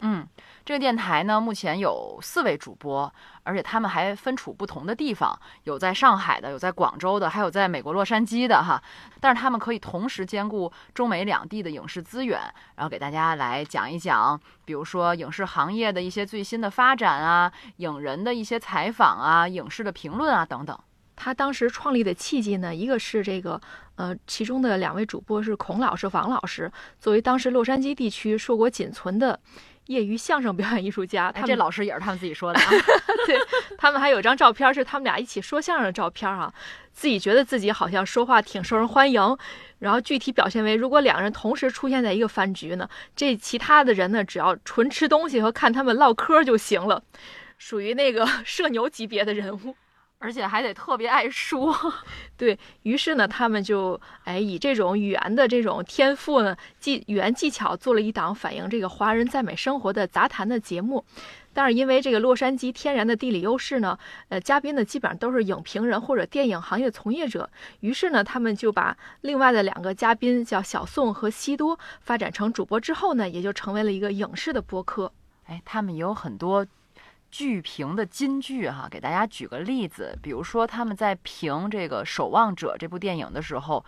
[0.00, 0.28] 嗯。
[0.64, 8.80] 这个电台呢，目前有四位主播，而且他们还分处不同的地方，有在上海的，有在广州的，还有在美国洛杉矶的哈。
[9.20, 12.40] 但是他们可以同时兼顾中美两地的影视资源，
[12.76, 20.78] 然后给大家来讲一讲，比如说影视行业的一些最新的发展啊，影人的一些采访啊，影视的评论啊等等。
[21.16, 23.60] 他当时创立的契机呢，一个是这个，
[23.96, 29.38] 呃，其中的两位主播是孔老师、王老师，作为当时洛杉矶地区硕果仅存的。
[29.90, 32.70] 业余相声表演艺术家，他这老师也是他们自己说的啊。
[33.26, 33.36] 对
[33.76, 36.52] 他们还有张照片，是他们俩一起说相声的照片啊。
[36.92, 39.36] 自己觉得自己好像说话挺受人欢迎，
[39.80, 47.02] 然后具体表现为，如果两个人同时出现在一个饭局呢，这其他的人呢，只要纯吃东西和看他们唠嗑就行了，
[47.58, 49.74] 属于那个 社牛级别的人物。
[50.22, 51.74] 而且还得特别爱说，
[52.36, 61.02] 对于是呢，他们就哎以这种语言的这种天赋呢，技语言技巧做了一档反映这个华人在美生活的杂谈的节目。
[61.54, 67.48] 但是因为这个洛杉矶天然的地理优势呢，呃，嘉宾呢基本上都是影评人或者电影行业从业者。
[67.80, 75.10] 于是呢，他们就把另外的两个嘉宾叫小宋和西多发展成主播之后呢，也就成为了一个影视的播客。
[75.46, 76.66] 哎，他们也有很多。
[77.30, 83.84] 剧评的金句哈，给大家举个例子，比如说他们在评这个《守望者》这部电影的时候，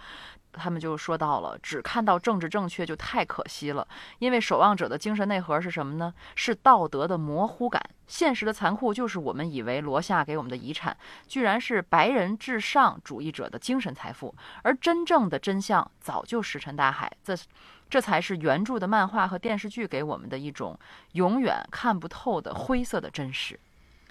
[0.52, 3.86] 他们就说到了，只看到政治正确就太可惜了，
[4.18, 6.14] 因为《守望者》的精神内核是什么呢？
[6.34, 17.10] 是道德的模糊感，现实的残酷就是我们以为罗夏给我们的遗产，居然是白人至上主义者的精神财富，而真正的真相早就石沉大海。
[17.24, 17.36] 这。
[17.92, 20.80] 这才是原著的漫画和电视剧给我们的一种
[21.12, 23.60] 永远看不透的灰色的真实。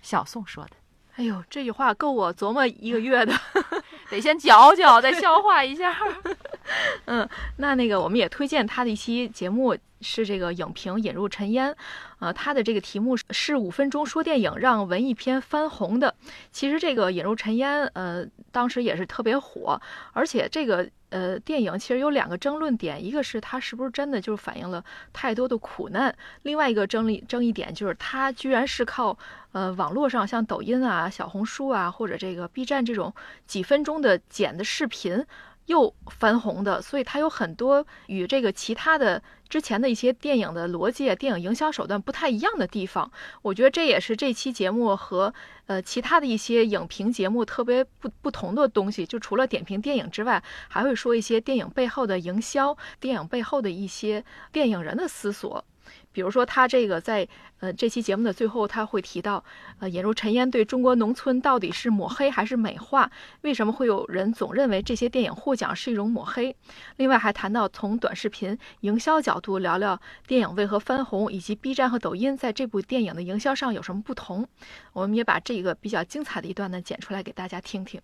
[0.04, 0.70] 小宋说的
[1.18, 3.34] ：“哎呦，这句话够我琢磨一个月的，
[4.12, 5.98] 得先嚼嚼，再消化一下。
[7.06, 9.76] ”嗯，那那个我们也推荐他的一期节目。
[10.04, 11.76] 是这个影评引入尘烟，
[12.18, 16.16] 呃，他的这个题目是五分钟说电影，让文艺片翻红的。
[16.52, 19.80] 其实这个引入尘烟，呃，当时也是特别火，
[20.14, 29.18] 而且这个呃电影其实有两个争论点，一个是它是不是真的就是反映了太多的苦难，另外一个争议争议点就是它居然是靠
[29.52, 33.14] 呃网络上像抖音啊、小红书啊或者这个 B 站这种
[33.46, 35.26] 几分钟的剪的视频。
[35.72, 43.10] 又翻红的，所以它有很多与这个其他的之前的一些电影的逻辑、电影营销手段不太一样的地方。
[43.42, 45.34] 我觉得这也是这期节目和
[45.68, 49.06] 呃其他的一些影评节目特别不不同的东西。
[49.06, 55.64] 就除了点评电影之外，还会说一些电影背后的营销、电影背后的一些电影人的思索。
[56.12, 57.28] 比如说，他这个在
[57.60, 59.44] 呃这期节目的最后，他会提到，
[59.80, 63.10] 呃，引入尘烟对中国农村到底是抹黑还是美化？
[63.42, 66.56] 为什么会有人总认为这些电影获奖是一种抹黑？
[66.98, 74.48] 另外还谈到从短视频营销角度聊聊电影为何翻红，以及 B 站和抖音在这部电影的营销上有什么不同？
[74.92, 78.02] 我们也把这个比较精彩的一段呢剪出来给大家听听。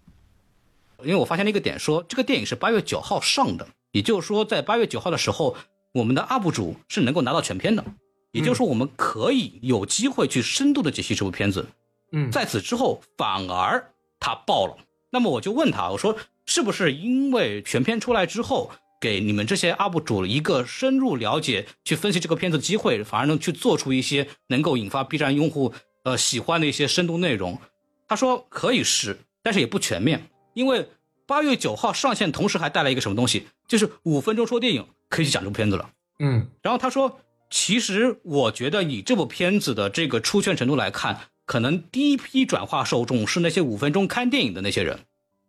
[1.04, 5.56] 因为我发现了一个点，说这个电影是八月九号上的，也就是说在八月九号的时候。
[5.94, 7.84] 我们的 UP 主是能够拿到全片的，
[8.32, 11.68] 也就是说，我们可以有机会去深度的解析这部片子。
[12.12, 14.78] 嗯，在此之后，反而他爆了。
[15.10, 27.60] 那么我就问他，我说是不是因为全片出来之后，给你们这些 UP 主一个深入了解、去分析这个片子机会，反而能去做出一些能够引发 B 站用户呃喜欢的一些深度内容？
[28.08, 30.88] 他说可以是，但是也不全面，因为
[31.26, 34.86] 八月九号上线，同时还带来一个什么东西，就是五分钟说电影。
[35.10, 35.90] 可以去讲这部片子了，
[36.20, 45.00] 嗯，然后他说，其实我觉得以这部片子的这个出圈程度来看，可能第一批转化受众是那些五分钟看电影的那些人，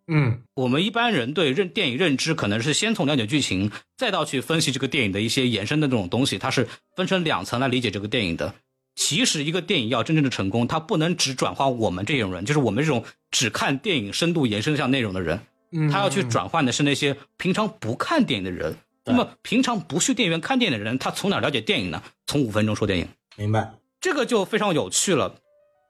[0.07, 8.55] 嗯，我们一般人对认电影认知，可能是先从了解剧情，再到去分析这个电影的一些延伸的这种东西，它是分成两层来理解这个电影的。
[8.95, 15.41] 其实一个电影要真正的成功，它不能只转化我们这种人，就是我们这种只看电影深度延伸向内容的人，
[15.93, 18.77] 他要去转换的是那些平常不看电影的人。
[19.09, 22.03] 那么平常不去电影院看电影的人，他从哪了解电影呢？
[22.27, 23.09] 从五分钟说电影。
[23.37, 23.75] 明白。
[24.01, 25.35] 这个就非常有趣了。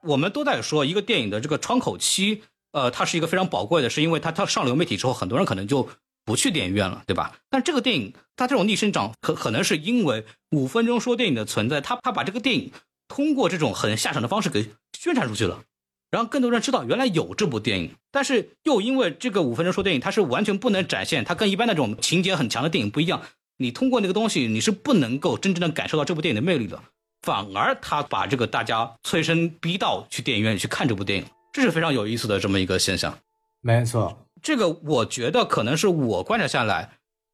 [0.03, 2.41] 我们都在说一个电影的这个窗口期。
[2.71, 5.89] 呃，它是一个非常宝贵的，是因为它它上流媒体之后，很多人可能就
[6.23, 7.35] 不去电影院了，对吧？
[7.49, 12.71] 但这个电影它这种逆生长，可可能是因为五分钟说电影的存在，它它把这个电影
[13.07, 15.63] 通过这种很下场的方式给宣传出去了，
[16.11, 17.91] 然后更多人知道原来有这部电影。
[18.11, 23.21] 但是又因为这个五分钟说电影，它是完全不能展现，它跟一般那种情节很强的电影不一样，
[23.57, 26.81] 你通过那个东西你是不能够真正的感受到这部电影的魅力的，
[27.21, 31.25] 反而他把这个大家催生逼到去电影院去看这部电影。
[31.51, 33.17] 这是非常有意思的这么一个现象，
[33.61, 36.91] 没错，这个我觉得可能是我观察下来，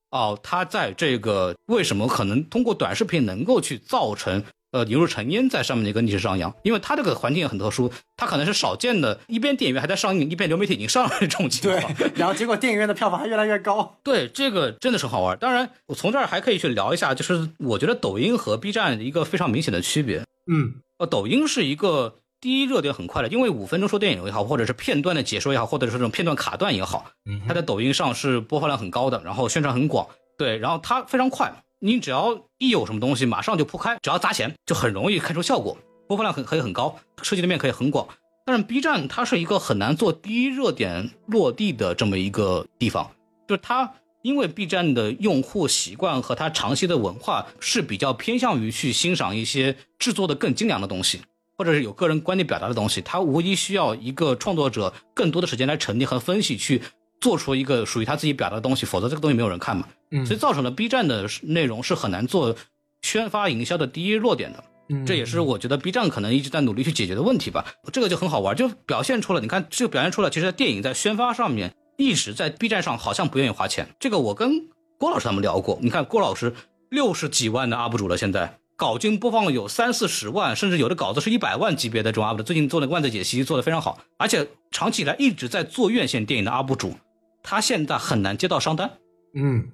[0.10, 4.44] 哦，他在这个为什么可能通过短视频能够去造成
[4.76, 15.38] 呃引入成烟在上面的一个逆势上扬，因为它这个环境也很特殊，它可能是少见的，一边电影院还在上映，一边流媒体已经上了这种情况，对，然后结果电影院的票房还越来越高，对，这个真的是好玩。
[15.38, 22.16] 当然，我从这儿还可以去聊一下，就是我觉得抖音和 B 站一个非常明显的区别，嗯，呃，抖音是一个。
[22.42, 27.10] 第一热点很快的，因为五分钟说电影也好，或者是片段的解说也好，或者是这种片段卡段也好，
[27.48, 30.08] 它在抖音上是播放量很高的，然后宣传很广，
[30.38, 31.52] 对，然后它非常快，
[31.86, 35.78] 你只要一有什么东西，马上就铺开，只要砸钱就很容易看出效果，
[36.08, 38.08] 播放量很可以很高，涉及的面可以很广。
[38.44, 43.12] 但是 B 站它是一个很难做第一热点落地的这么一个地方，
[43.48, 51.22] 就是它因为 B 站的用户习惯和它长期的文化是比较偏向于去欣赏一些制作的更精良的东西。
[51.56, 56.82] 或者是有个人观点表达的东西，它无疑需要一个创作者更多的时间来沉淀和分析，去
[57.22, 59.88] 做出一个属于他自己表达的东西，否则这个东西没有人看嘛。
[60.16, 62.56] 嗯，所以造成了 B 站的内容是很难做
[63.02, 64.64] 宣发营销的第一弱点的。
[64.90, 67.66] 嗯，这也是我觉得 B 站可能一直在努力去解决的问题吧。
[67.92, 73.88] 这个就很好玩，就表现出了，你看，就表现出了，其实电影在宣发上面一直在 B 站上好像不愿意花钱。
[74.00, 76.54] 这个我跟郭老师他们聊过，你看郭老师
[76.90, 78.58] 六十几万的 UP 主了，现在。
[78.78, 86.94] 稿均播放有三四十万，甚至有的稿子是一百万级别的这种 UP 主，最近做的万字解析做的非常好，而且长期以来一直在做院线电影的 UP 主，
[87.42, 88.92] 他现在很难接到商单，
[89.34, 89.66] 嗯，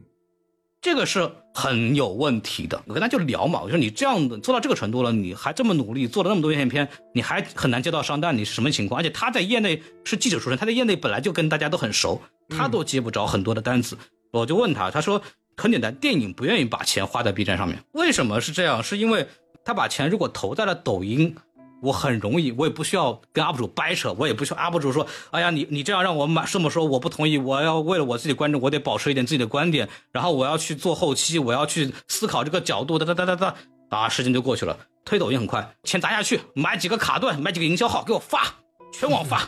[0.81, 2.81] 这个是很有问题的。
[2.87, 8.99] 我跟他就聊嘛，我说你这样的做到这个程度了，你还这么努力做了那么多院线片，你还很难接到商单，你是什么情况？
[8.99, 13.97] 而且他在业内是记者出身，他在业内本来就跟大家都很熟，他都接不着很多的单子，
[14.31, 15.21] 我就问他，他说。
[15.57, 18.81] 很简单，电影不愿意把钱花在 B 站上面，为什么是这样？
[18.81, 19.27] 是因为
[19.63, 21.35] 他把钱如果投在了抖音，
[21.81, 33.55] 我很容易，我也不需要跟 UP 主掰扯，我也不需要 UP 主说，哎呀，你你这样让我买这么说，我不同意，我要为了我自己观众，我得保持一点自己的观点，然后我要去做后期，我要去思考这个角度，哒哒哒哒哒，
[33.89, 34.77] 啊，时间就过去了。
[35.03, 38.55] 推抖音很快，钱砸下去，买几个卡段，买几个营销号给我发，
[38.93, 39.39] 全网发，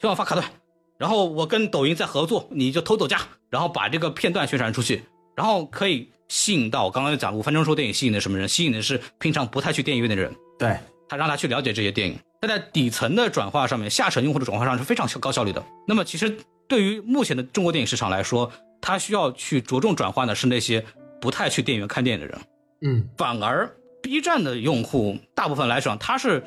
[0.00, 0.44] 全网发卡段，
[0.98, 5.04] 然后我跟抖音再合作，你就偷走家，然后把这个片段宣传出去。
[5.36, 8.46] 然后可以吸引到我刚刚讲五分钟说电影吸引的什么人？
[8.46, 10.34] 吸引的是平常不太去电影院的人。
[10.58, 10.76] 对
[11.10, 12.16] 他让他去了解这些电影。
[12.40, 15.62] 他在底层的转化上面，下沉用户的转化上是非常高效率的。
[15.86, 16.38] 那么其实
[16.68, 18.50] 对于目前的中国电影市场来说，
[18.80, 20.82] 他需要去着重转化的是那些
[21.20, 22.40] 不太去电影院看电影的人。
[22.82, 23.68] 嗯，反而
[24.00, 26.42] B 站的用户大部分来讲，他是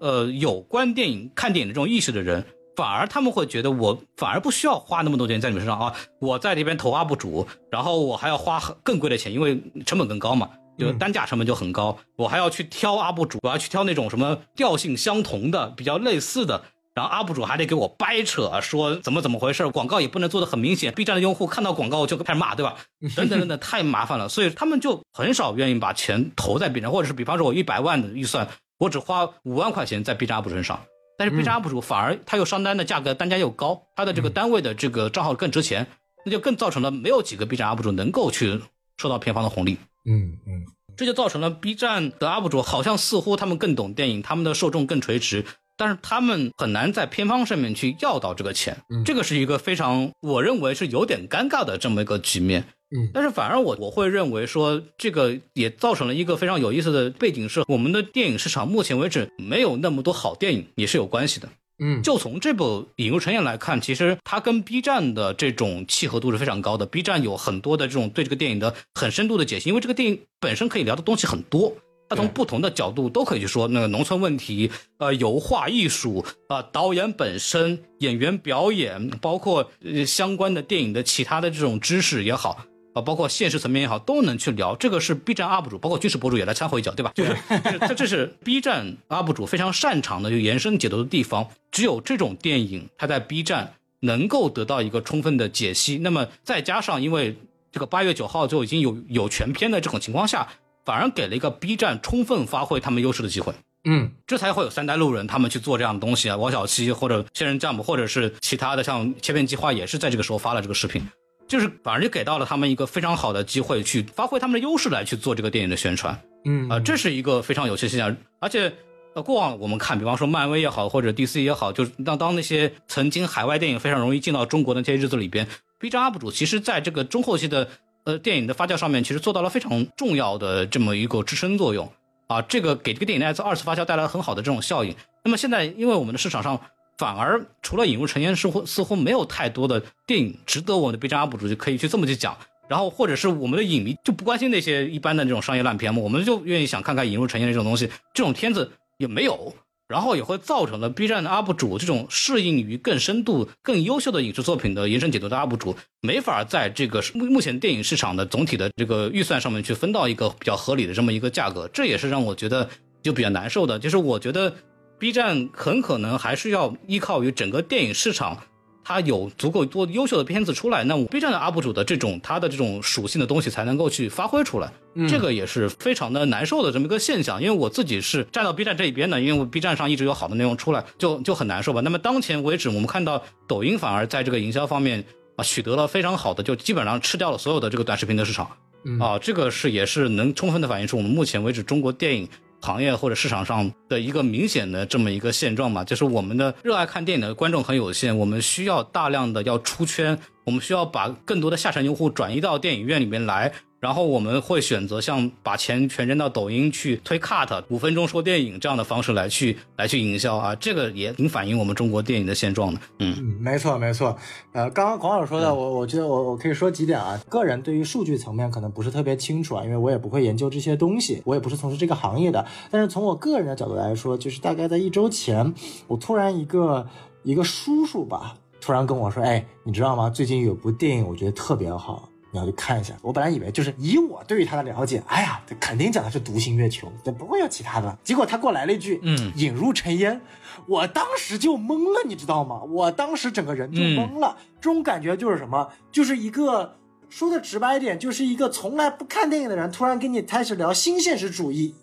[0.00, 2.44] 呃有关电影、看电影的这种意识的人。
[2.76, 5.94] 反而他们会觉得我反而不需要花那么多钱在你们身上啊！
[6.20, 11.96] 我在这边投 UP 主，然后我还要花更贵的钱，因为成本更高嘛，就单价成本就很高。
[12.16, 16.64] 我还要去挑 UP 主，我要去挑那种什么调性相同的、比较类似的，
[16.94, 20.92] 然后 UP 主还得给我掰扯，说怎么怎么回事，广告也不能做的很明显。
[20.94, 22.76] B 站的用户看到广告就开始骂，对吧？
[23.16, 28.48] 等等等等，太麻烦了，所以他们就很少愿意把钱投在 B 站，或者是比方说我一百万的预算，
[28.78, 30.80] 我只花五万块钱在 B 站 UP 主身上。
[31.16, 35.86] 但是 B 站 UP 主反而他又上单的价格单价又高，他的这个单位的这个账号更值钱，
[36.24, 38.60] 那就更造成了没有几个 B 站 UP 主能够去
[38.98, 39.78] 收到片方的红利。
[40.04, 40.64] 嗯嗯，
[40.96, 45.44] 这就造成了 B 站的 UP 主好像似乎他们更懂电影，他们的受众更垂直，
[45.76, 48.76] 但是他们很难在片方上面去要到这个钱。
[48.90, 52.64] 嗯这个是一个非常我认为是有点尴尬的这么一个局面。
[52.96, 61.48] 嗯，但是反而我我会认为说，这个也造成了一个非常有意思的背景，是我们的电影市场目前为止没有那么多好电影，也是有关系的。
[61.78, 62.64] 嗯，就从这部
[62.96, 66.86] 《引入尘烟》来看，其实它跟 B 站的这种契合度是非常高的。
[66.86, 71.72] B 站有很多的这种对这个电影的很深度的解析，因为这个电影本身可以聊的东西很多。
[72.06, 82.64] 它从不同的角度都可以去说那个农村问题，呃，油画艺术，啊、导演本身、演员表演，包括呃相关的电影的其他的这种知识也好。
[82.94, 84.74] 啊，包括现实层面也好，都能去聊。
[84.76, 87.12] 这个是 B 站 UP 主，包括军事博主也来掺和一脚，对吧？
[87.14, 91.46] 就是，就是这这是 B 站 UP 主非常擅长的就延伸解读的地方。
[91.70, 95.98] 只有这种电影，它在 B 站能够得到一个充分的解析。
[95.98, 97.36] 那么再加上，因为
[97.72, 100.46] 这个八月九号就已经有有全片的这种情况下，
[100.84, 103.52] 反而给了一个 B 站充分发挥他们优势的机会。
[103.86, 111.06] 嗯，这才会有三代路人他们去做这样的东西啊，王小七或者仙人掌或者是其他的像切片计划也是在这个时候发了这个视频，
[111.46, 116.18] 就是反而就给到了他们一个非常好的机会去发挥他们的优势来去做这个电影的宣传。
[116.44, 118.72] 嗯啊、这是一个非常有趣的现象，而且。
[119.16, 125.46] 呃，过往我们看，比方说漫威也好，或者 DC 也好，就是当当那些曾经海外电影非常容易进到中国的那些日子里边
[125.78, 127.68] ，B 站 UP 主其实在这个中后期的
[128.02, 131.88] 呃电影的发酵上面，其实做到了非常重要的这么一个支撑作用
[132.26, 134.92] 啊，这个给这个电影的二次二次发酵带来了很好的这种效应。
[135.24, 136.60] 那么现在，因为我们的市场上
[136.98, 142.36] 反而除了引入尘烟，似乎似乎没有太多的电影值得我们的 B 站 UP 主就可以去这么去讲。
[142.68, 149.54] 然后或者是我们的影迷就不关心那些一般的这种商业烂片嘛，我们就愿意想看看引入尘烟的这种东西，这种片子也没有。
[149.86, 162.66] 然后也会造成了 B 站的 UP 主这种适应于更深度、更优秀的影视作品的延伸解读的 UP 主，没法在这个目目前电影市场的总体的这个预算上面去分到一个比较合理的这么一个价格，这也是让我觉得
[163.02, 163.78] 就比较难受的。
[163.78, 164.50] 就是我觉得
[164.98, 168.38] B 站很可能还是要依靠于整个电影市场。
[168.86, 177.42] 它有足够多优秀的片子出来，那我 B 站的 UP 主的这种它的这种属性的东西才能够去发挥出来，嗯这个也是非常的难受的这么一个现象。
[177.42, 181.80] 因为我自己是站到 B 站这一边的，因为我 B 站上一直有好的内容出来，就就很难受吧。
[181.80, 185.02] 那么当前为止，我们看到抖音反而在这个营销方面
[185.36, 188.50] 啊取得了非常好的，就基本上吃掉了所有的这个短视频的市场
[188.84, 192.28] 嗯啊，这个是也是能充分的反映出我们目前为止中国电影。
[192.64, 203.52] 行业或者市场上的一个明显的这么一个现状嘛，就是我们的热爱看电影的观众很有限，我们需要大量的要出圈，我们需要把更多的下沉用户转移到电影院里面来，
[203.84, 212.80] 然后我们会选择像把钱全扔到抖音去推 cut 五分钟说电影这样的方式来去来去营销啊，这个也挺反映我们中国电影的现状的。
[213.00, 214.16] 嗯，没错没错。
[214.52, 217.20] 呃，刚刚孔老师说的，我我觉得我我可以说几点啊。
[217.28, 222.42] 个人对于数据层面可能不是特别清楚啊，因为我也不会研究这些东西，我也不是从事这个行业的。
[222.70, 225.52] 但是从我个人的角度来说，就是大概在一周前，
[225.88, 226.88] 我突然一个
[227.22, 230.08] 一个叔叔吧，突然跟我说，哎，你知道吗？
[230.08, 232.08] 最近有部电影，我觉得特别好。
[232.34, 232.92] 你要去看一下。
[233.00, 237.96] 我本来以为就是以我对于他的了解，哎呀，这肯定讲的是独行月球，这不会有其他的。
[238.02, 240.20] 结果他给我来了一句，嗯引入尘烟，
[240.66, 242.60] 我当时就懵了，你知道吗？
[242.64, 244.36] 我当时整个人就懵了。
[244.60, 245.68] 这种感觉就是什么？
[245.92, 246.76] 就是一个
[247.08, 251.74] 说的直白一点，就是一个从来不看电影的人，突然跟你开始聊新现实主义。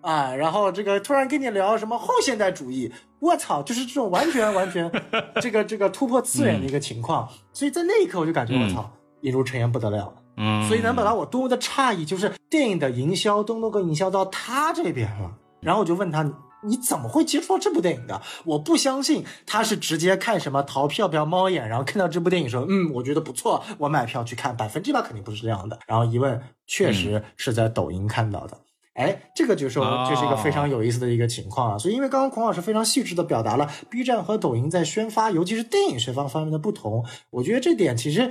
[0.00, 4.90] 啊，然后这个突然跟你聊什么后现代主义，我操，就是这种完全完全
[5.42, 8.90] 这个这个突破次元的一个情况，所以在那一刻我就感觉我操，
[9.22, 10.14] 引入尘烟不得了了。
[10.36, 15.30] 嗯所以能表达我多么的诧异，就是电影的营销都能够营销到他这边了。
[15.60, 16.22] 然后我就问他，
[16.62, 18.22] 你怎么会接触到这部电影的？
[18.46, 25.78] 我不相信他是直接看什么淘票票猫眼，然后看到这部电影说，嗯，我觉得不错，我买票去看，百分之百肯定不是这样的。
[25.86, 28.56] 然后一问，确实是在抖音看到的。
[28.94, 31.78] 哎，这个就是哦这是一个非常有意思的一个情况啊。
[31.78, 38.30] 所以，因为刚刚孔老师非常细致的表达了 B 站和抖音在宣发，尤其是电影宣发方面的不同，我觉得这点其实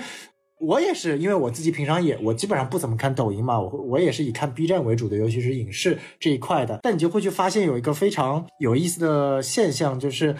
[0.59, 6.79] 我也是，因为我自己平常也我基本上不怎么看抖音嘛，我我也是以看 B 站为主的，尤其是影视这一块的。
[6.83, 10.35] 但你就会去发现有一个非常有意思的现象，就是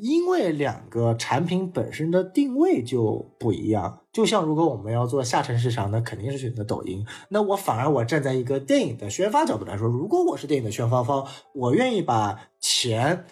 [0.00, 4.00] 因为两个产品本身的定位就不一样。
[4.12, 7.04] 就像如果我们要做下沉市场，那肯定是选择抖音。
[7.30, 13.24] 那我反而我站在一个电影的宣发角度来说，如果我是电影的宣发方，我愿意把钱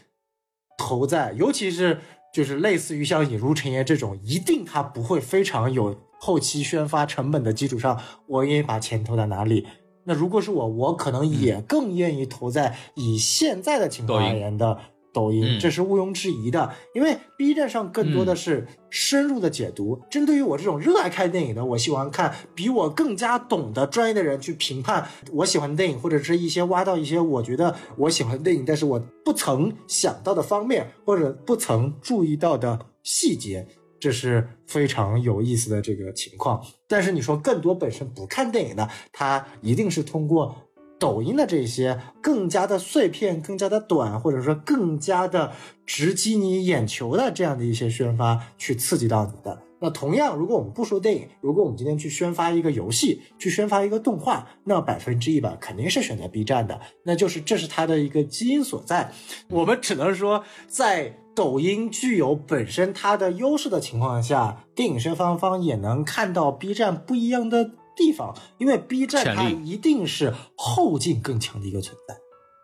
[0.79, 1.99] 投在，尤其是
[2.33, 9.67] 就是类似于像引入尘烟这种，一定它不会非常有后期宣发成本的基础上，我愿意把钱投在哪里？
[10.05, 14.79] 那如果是我，我可能也更愿意投在以现在的情况而言的
[15.13, 16.73] 抖音，嗯这是毋庸置疑的。
[16.95, 33.67] 因为 B 站上更多的是深入的解读，针对于我这种热爱看电影的，我喜欢看比我更加懂得专业的人去评判我喜欢的电影，或者是一些挖到一些我觉得我喜欢的电影，但是我不曾想到的方面，或者不曾注意到的细节。
[34.01, 40.57] 这是非常有意思的这个情况，但是你说更多本身不看电影的，他一定是通过
[40.99, 45.53] 抖音的这些更加的碎片、更加的短，或者说更加的
[45.85, 49.63] 直击你眼球的这样的一些宣发，去刺激到你的。
[49.83, 59.11] 那同样，如果我们不说电影，如果我们今天去宣发一个游戏，去宣发一个动画，那百分之一百肯定是选择 B 站的，那就是这是它的一个基因所在。
[59.49, 72.15] 我们只能说，在抖音具有本身它的优势的情况下，电影宣发方也能看到 B 站不一样的地方，因为 B 站它一定是后劲更强的一个存在。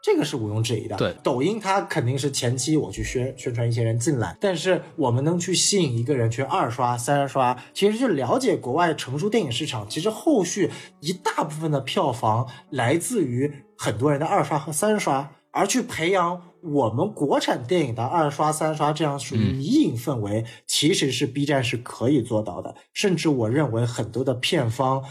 [0.02, 0.94] 这个是毋庸置疑的。
[0.96, 9.88] 对抖音它肯定是前期我去宣宣传一些人进来，但是我们能去吸引一个人去二刷、三刷，其实就了解国外成熟电影市场。
[9.88, 10.70] 其实后续
[11.00, 16.42] 一大部分的票房来自于很多人的二刷和三刷，而去培养
[16.72, 22.74] 我们国产电影的二刷、三刷这样属于迷影氛围，其实是 B 站是可以做到的。
[22.92, 25.04] 甚至我认为很多的片方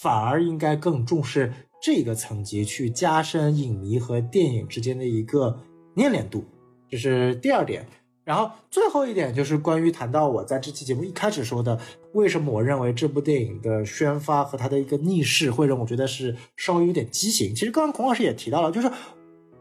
[0.00, 1.52] 反而应该更重视
[1.82, 5.58] 这个层级，去加深影迷和电影之间的一个
[5.96, 6.44] 粘连度，
[6.88, 7.86] 这是第二点。
[8.24, 11.76] 然后最后一点就是关于谈到我在这期节目一开始说的，
[12.12, 17.52] 为什么我认为这部电影的宣发和它的一个逆势会让我觉得是稍微有点畸形。
[17.52, 18.88] 其实刚刚孔老师也提到了，就是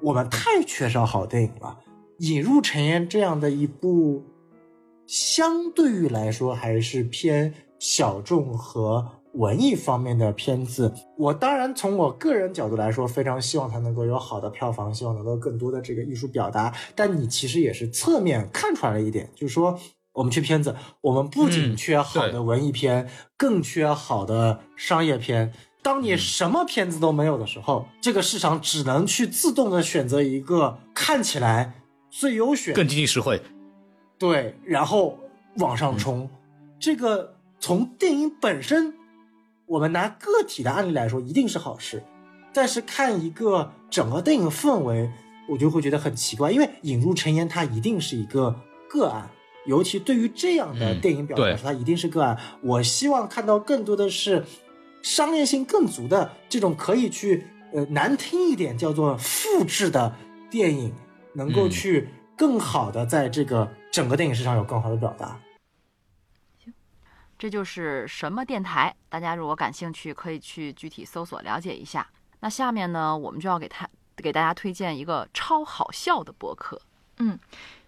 [0.02, 1.78] 我们太缺少好电影了。
[2.20, 4.24] 引入尘烟这样的一部，
[5.08, 10.93] 相对于来说还是偏小众和文艺方面的片子。
[11.18, 16.72] 我当然从我个人角度来说，非常希望它能够有好的票房，希望能够更多的这个艺术表达。
[16.95, 19.80] 但你其实也是侧面看出来了一点，就是说
[20.14, 25.54] 我们缺片子，我们不仅嗯缺好的文艺片，更缺好的商业片。
[25.84, 31.74] 当你什么片子都没有的时候，这个市场只能去自动的选择一个看起来
[32.10, 33.42] 最优选、更经济实惠。
[34.20, 35.18] 对，然后
[35.58, 36.30] 往上冲。
[36.80, 38.94] 这个从电影本身，
[39.66, 42.04] 我们拿个体的案例来说，一定是好事。
[42.54, 45.10] 但是看一个整个电影氛围，
[45.48, 48.56] 我就会觉得很奇怪，因为引入尘烟它一定是一个
[48.90, 49.30] 个案，
[49.66, 52.38] 尤其对于这样的嗯电影表达来说，它一定是个案。
[52.62, 54.44] 我希望看到更多的是
[55.02, 60.16] 商业性更足的这种可以去呃难听一点叫做复制的
[60.49, 60.93] 电影，
[61.34, 65.39] 能够嗯去更好的在这个整个电影市场有更好的表达。
[67.38, 68.95] 这就是什么电台？
[69.10, 72.08] 大家如果感兴趣，可以去具体搜索了解一下。
[72.39, 76.80] 那下面呢，我们就要给他给大家推荐一个超好笑的播客。
[77.18, 77.39] 嗯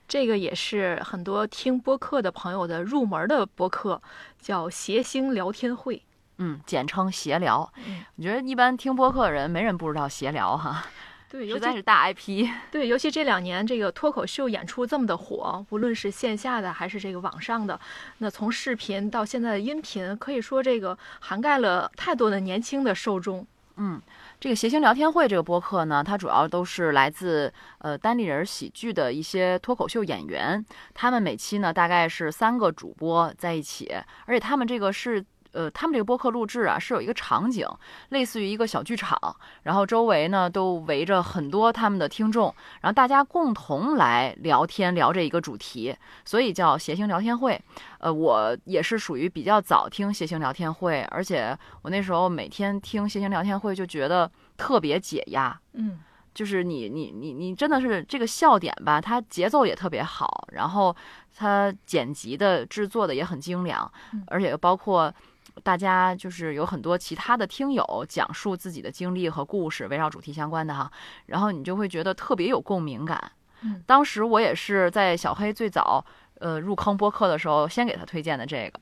[0.08, 4.02] 这个也是很多听播客的朋友的入门的播客，
[4.42, 6.02] 叫谐星聊天会。
[6.46, 7.72] 嗯，简称闲聊。
[7.88, 10.84] 嗯我觉得一般听播客的人，没人不知道闲聊哈，
[11.30, 12.50] 对，尤其实在是大 IP。
[12.70, 17.80] 对，尤其这两年这个脱口秀演出这么的火，无论是线下的还是这个网上的，
[18.18, 23.48] 那从视频到现在的音频，可以说这个涵盖了太多的年轻的受众。
[23.78, 24.00] 嗯，
[24.40, 30.64] 这个谐星聊天会这个播客呢，它主要都是来自呃单立人喜剧的一些脱口秀演员，
[30.94, 33.92] 他们每期呢大概是三个主播在一起，
[34.26, 35.24] 而且他们这个是。
[35.54, 37.68] 呃，他们这个播客录制啊，是有一个场景，
[38.10, 39.18] 类似于一个小剧场，
[39.62, 45.96] 然后周围呢都围着很多他们的听众，然后大家共同来聊天，聊这一个主题，
[46.26, 47.62] 所以叫谐星聊天会。
[48.00, 56.00] 呃，我也是属于比较早听谐星聊天会，而且我那时候每天听谐星聊天会就觉得特别解压，嗯，
[56.34, 60.94] 就是你你你你真的是这个笑点吧，它节奏也特别好，然后
[61.36, 65.14] 它剪辑的制作的也很精良，嗯而且包括。
[65.62, 70.92] 大家就是有很多其他的听友讲述自己的经历和故事，围绕主题相关的哈，
[71.28, 73.32] 然后你就会觉得特别有共鸣感。
[73.62, 76.04] 嗯当时我也是在小黑最早
[76.40, 78.80] 呃入坑播客的时候，先给他推荐的这个。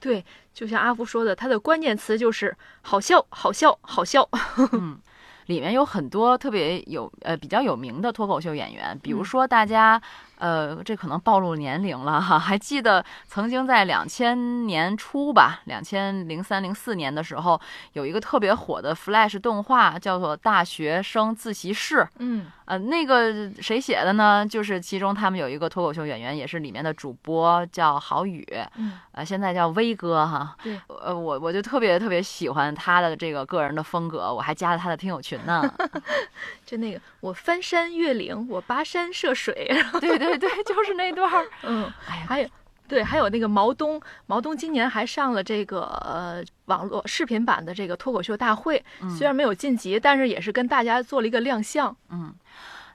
[0.00, 4.28] 对，就像阿福说的，它的关键词就是好笑，好笑，好笑。
[4.72, 5.00] 嗯，
[5.46, 10.00] 里面有很多特别有呃比较有名的脱口秀演员，比如嗯说大家、
[10.38, 17.60] 呃这可能暴露年龄了哈，还记得曾经在两千年初吧，两千零三零四年的时候，
[17.92, 21.96] 有一个特别火的 Flash 动画叫做《大学生自习室》。
[22.18, 24.46] 嗯呃，那个谁写的呢？
[24.46, 30.54] 就是其中他们有一个脱口秀演员，也是里面的主播，叫郝宇，嗯，呃，现在叫威哥哈。
[30.62, 35.62] 对，呃，我我就特别特别喜欢他的这个个人的风格，我还加了他的听友群呢。
[36.66, 39.54] 就那个我翻山越岭，我跋山涉水。
[39.98, 41.46] 对对对对， 就是那段儿。
[41.62, 42.48] 嗯，哎呀，还有。
[42.86, 51.94] 对，还有那个毛东，毛东今年还上了这个呃网络视频版的这个脱口秀大会，嗯虽然没有晋级，但是也是跟大家做了一个亮相。
[52.08, 52.34] 嗯，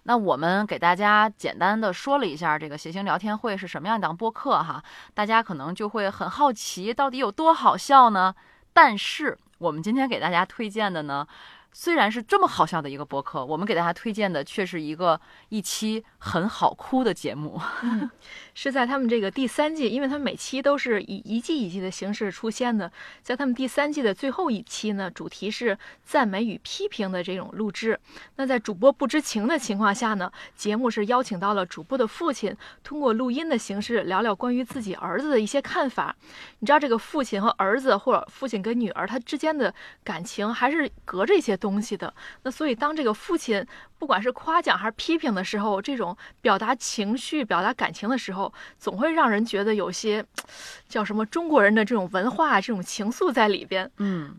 [0.01, 8.33] 那我们给大家简单的说了一下这个谐星聊天会是什么样一档播客哈，大家可能就会很好奇，到底有多好笑呢？
[8.73, 11.27] 但是我们今天给大家推荐的呢，
[11.73, 15.19] 虽然是这么好笑的一个博客，我们给大家推荐的却是一个
[15.49, 17.59] 一期很好哭的节目。
[17.83, 18.09] 嗯，
[18.53, 27.99] 是在他们这个第三季，因为他们每期都是以一季一季的形式出现的，在他们第三季的最后一期呢，主题是赞美与批评的这种录制。
[28.35, 36.15] 那在主播不知情的情况下呢，节目是邀请到了主播的父亲，通过录音的形式聊聊关于自己儿子的一些看法。
[36.59, 42.13] 你知道这个父亲和儿子，或者父亲跟女儿，他之间的感情还是隔着一些东西的。
[42.43, 43.65] 那所以当这个父亲
[43.97, 50.25] 不管是夸奖还是批评的时候，这种表达情绪、表达感情的时候，总会让人觉得有些
[50.89, 53.89] 叫什么中国人的这种文化、这种情愫在里边。
[53.97, 54.35] 嗯，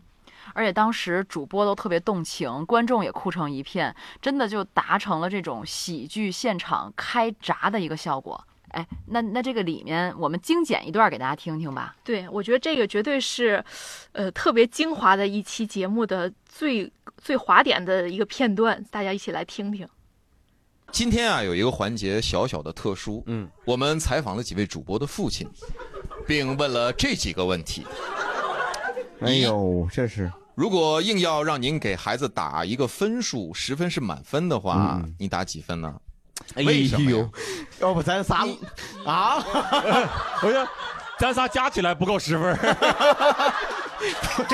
[0.53, 8.45] 而且当时主播都特别动情，观众也哭成一片，真的就达成了这种喜剧现场开闸的一个效果。
[8.75, 11.95] 哎，那那这个里面我们精简一段给大家听听吧。
[12.03, 13.63] 对，我觉得这个绝对是，
[14.11, 19.87] 呃，特别精华的一期节目的最最华点的一个片段，大家一起来听听。
[20.91, 25.47] 今天啊，有一个环节小小的特殊，嗯，我们采访了几位主播的父亲，
[26.27, 27.85] 并问了这几个问题。
[29.21, 35.97] 哎呦，这是如果硬要让您给孩子打一个分数，十分是满分的话，你打几分呢？
[36.53, 37.29] 哎为什么呀呦，
[37.79, 38.45] 要不咱仨
[39.05, 39.43] 啊？
[40.39, 40.67] 不是，
[41.19, 42.57] 咱仨加起来不够十分。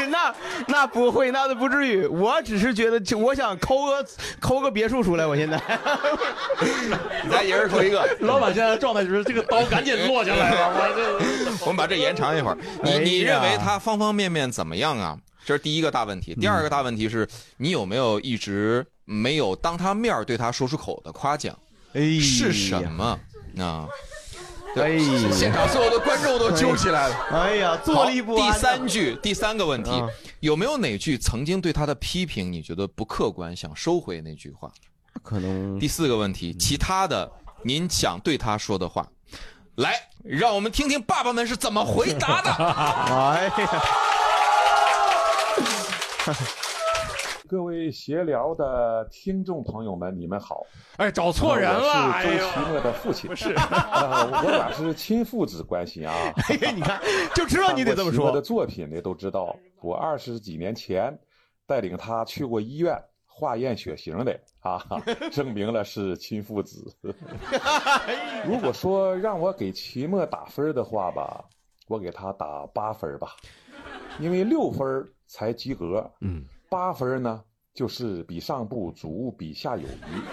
[0.09, 0.33] 那
[0.67, 2.05] 那不会，那都不至于。
[2.05, 4.05] 我只是觉得，就我想抠个
[4.39, 5.25] 抠个别墅出来。
[5.25, 5.59] 我现在，
[7.29, 8.07] 咱一人抠一个。
[8.21, 12.57] 老板现在的状态就是这个刀赶紧落下来了，我这我们把这延长一会儿。
[12.83, 15.17] 你你认为他方方面面怎么样啊？
[15.45, 16.35] 这是第一个大问题。
[16.35, 17.27] 第二个大问题是
[17.57, 21.57] 你有没有一直没有当他面儿对他说出口的夸奖？
[21.93, 23.19] 哎是什么
[23.59, 23.87] 啊？
[24.73, 27.15] 对哎呀现场所有的观众都揪起来了。
[27.31, 28.53] 哎呀，坐好立不安。
[28.53, 30.07] 第三句，第三个问题啊，
[30.39, 34.71] 有没有哪句曾经对他的批评你觉得不客观，想收回那句话？
[35.21, 37.29] 可能第四个问题，其他的
[37.63, 39.05] 您想对他说的话，
[39.75, 42.49] 来，让我们听听爸爸们是怎么回答的。
[42.55, 43.83] 哎呀，
[47.51, 50.65] 各位闲聊的听众朋友们，你们好。
[50.95, 53.29] 哎，找错人了，是周奇墨的父亲。
[53.29, 56.13] 不是呃，我俩是亲父子关系啊。
[56.47, 57.01] 哎呀，你看，
[57.35, 58.41] 就知道你得这么说的。
[58.41, 61.13] 作品的都知道，我二十几年前
[61.67, 64.81] 带领他去过医院化验血型的啊，
[65.29, 66.95] 证明了是亲父子。
[68.47, 71.43] 如果说让我给奇墨打分的话吧，
[71.89, 73.35] 我给他打八分吧，
[74.21, 77.43] 因为六分才及格，嗯，八分呢
[77.73, 80.25] 就是比上不足，比下有余。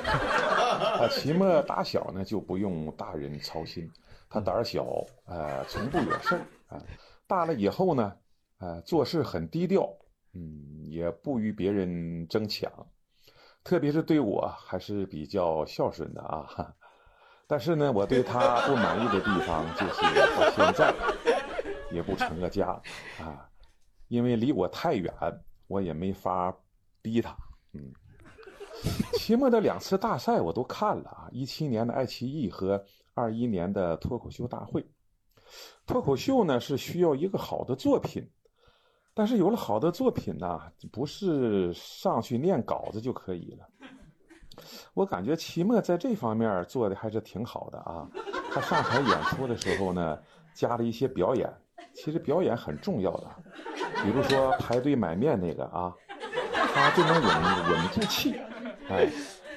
[1.00, 3.90] 啊，秦末打小呢就不用大人操心，
[4.30, 4.86] 他胆儿小，
[5.24, 6.80] 呃，从不惹事儿啊。
[7.26, 8.16] 大了以后呢，
[8.58, 9.92] 呃，做事很低调，
[10.34, 12.70] 嗯，也不与别人争抢，
[13.64, 16.72] 特别是对我还是比较孝顺的啊。
[17.48, 20.02] 但是呢，我对他不满意的地方就是
[20.36, 20.94] 他现在
[21.90, 22.80] 也不成个家
[23.18, 23.50] 啊，
[24.06, 25.12] 因为离我太远，
[25.68, 26.52] 我也没法
[27.00, 27.36] 逼他。
[27.72, 27.92] 嗯，
[29.14, 32.82] 期末的两次大赛我都看了啊，一七年的爱奇艺和
[33.14, 34.84] 二一年的脱口秀大会。
[35.86, 38.28] 脱口秀呢是需要一个好的作品，
[39.14, 40.60] 但是有了好的作品呢，
[40.92, 43.66] 不是上去念稿子就可以了。
[44.92, 48.08] 我感觉期末在这方面做的还是挺好的啊。
[48.52, 50.18] 他上台演出的时候呢，
[50.52, 51.50] 加了一些表演，
[51.94, 53.26] 其实表演很重要的，
[54.02, 55.92] 比如说排队买面那个啊，
[56.74, 58.40] 他就能稳稳住气，
[58.88, 59.08] 哎，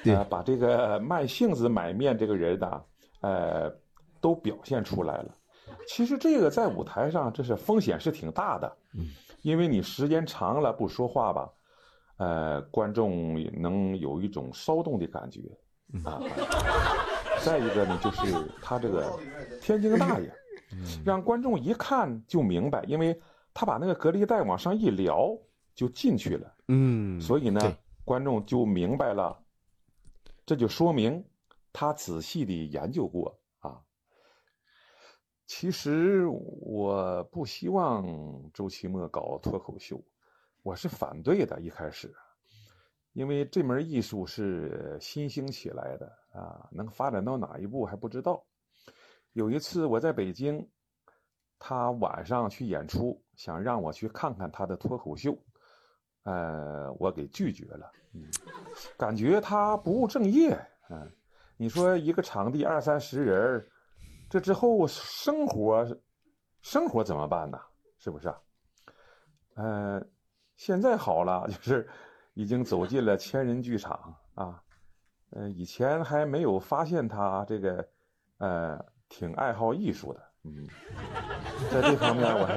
[0.04, 2.82] 呃，把这个卖杏子买面这个人呢，
[3.20, 3.72] 呃，
[4.20, 5.34] 都表现出来了。
[5.86, 9.06] 其实这个在舞台上，这是风险是挺大的，嗯
[9.42, 11.50] 因为你时间长了不说话吧，
[12.18, 15.40] 呃，观众能有一种骚动的感觉
[16.04, 16.20] 啊。
[17.42, 19.18] 再一个呢，就是他这个
[19.60, 20.32] 天津大爷，
[21.04, 23.20] 让观众一看就明白，因为
[23.54, 25.36] 他把那个隔离带往上一撩
[25.74, 27.60] 就进去了，嗯，所以呢，
[28.04, 29.38] 观众就明白了，
[30.44, 31.24] 这就说明
[31.72, 33.80] 他仔细的研究过啊。
[35.46, 38.06] 其实我不希望
[38.54, 40.02] 周奇墨搞脱口秀，
[40.62, 41.60] 我是反对的。
[41.60, 42.14] 一开始，
[43.12, 48.42] 因为这门艺术是新兴起来的啊，能发展到哪一步还不知道。
[49.32, 50.68] 有一次我在北京，
[51.58, 55.36] 他晚上去演出，想让我去看看他的脱口秀，
[56.24, 57.90] 呃，我给拒绝了。
[58.96, 60.50] 感觉他不务正业。
[60.90, 61.10] 嗯，
[61.56, 63.66] 你说一个场地二三十人
[64.28, 65.86] 这之后生活，
[66.60, 67.58] 生活怎么办呢？
[67.96, 68.40] 是不是啊？
[69.54, 70.06] 呃，
[70.56, 71.88] 现在好了， 就是
[72.34, 74.62] 已经走进了千人剧场啊。
[75.30, 77.88] 呃，以前还没有发现他这个，
[78.36, 80.20] 呃，挺爱好艺术的。
[80.44, 80.66] 嗯，
[81.70, 82.54] 在这方面我还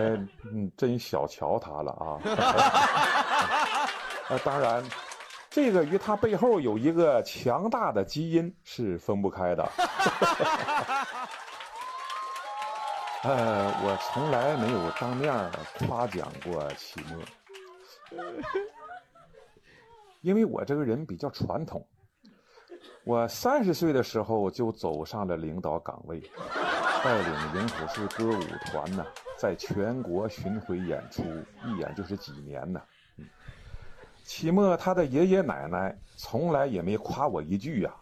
[0.51, 2.17] 嗯真小瞧他了啊。
[4.29, 4.83] 啊，当然，
[5.49, 9.69] 这个与他背后有一个强大的基因是分不开的。
[13.21, 15.33] 呃，我从来没有当面
[15.79, 17.19] 夸奖过启墨，
[20.21, 21.85] 因为我这个人比较传统。
[23.05, 26.19] 我三十岁的时候就走上了领导岗位，
[27.03, 29.05] 带领银虎市歌舞团呢，
[29.37, 31.21] 在全国巡回演出，
[31.65, 32.81] 一演就是几年呢。
[33.17, 33.25] 嗯，
[34.23, 37.93] 齐墨他的爷爷奶奶从来也没夸我一句呀，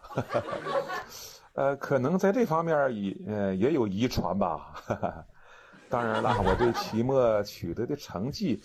[1.52, 4.72] 呃，可能在这方面也呃也有遗传吧。
[5.90, 8.58] 当然了，我对齐墨取得的成绩，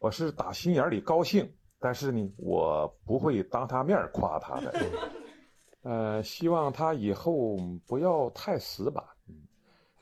[0.00, 4.72] 我是打心眼里高兴，但是呢，我不会当他面夸他的。
[5.82, 7.56] 呃，希望他以后
[7.86, 9.04] 不要太死板，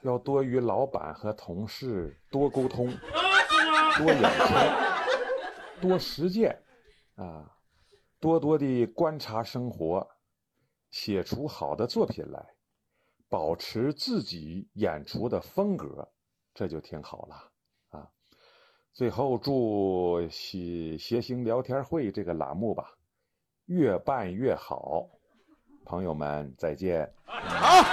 [0.02, 2.86] 要多与老板和同事多沟通，
[3.96, 6.54] 多演出，多实践，
[7.14, 7.50] 啊，
[8.18, 10.06] 多多的观察生活，
[10.90, 12.54] 写出好的作品来，
[13.30, 16.06] 保持自己演出的风格，
[16.52, 17.50] 这就挺好了
[17.88, 18.10] 啊。
[18.92, 22.98] 最后祝谐谐星聊天会这个栏目吧，
[23.64, 25.08] 越办越好。
[25.90, 27.10] 朋友们，再见。
[27.26, 27.84] 好。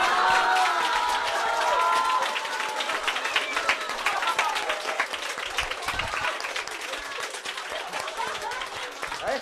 [9.26, 9.42] 哎，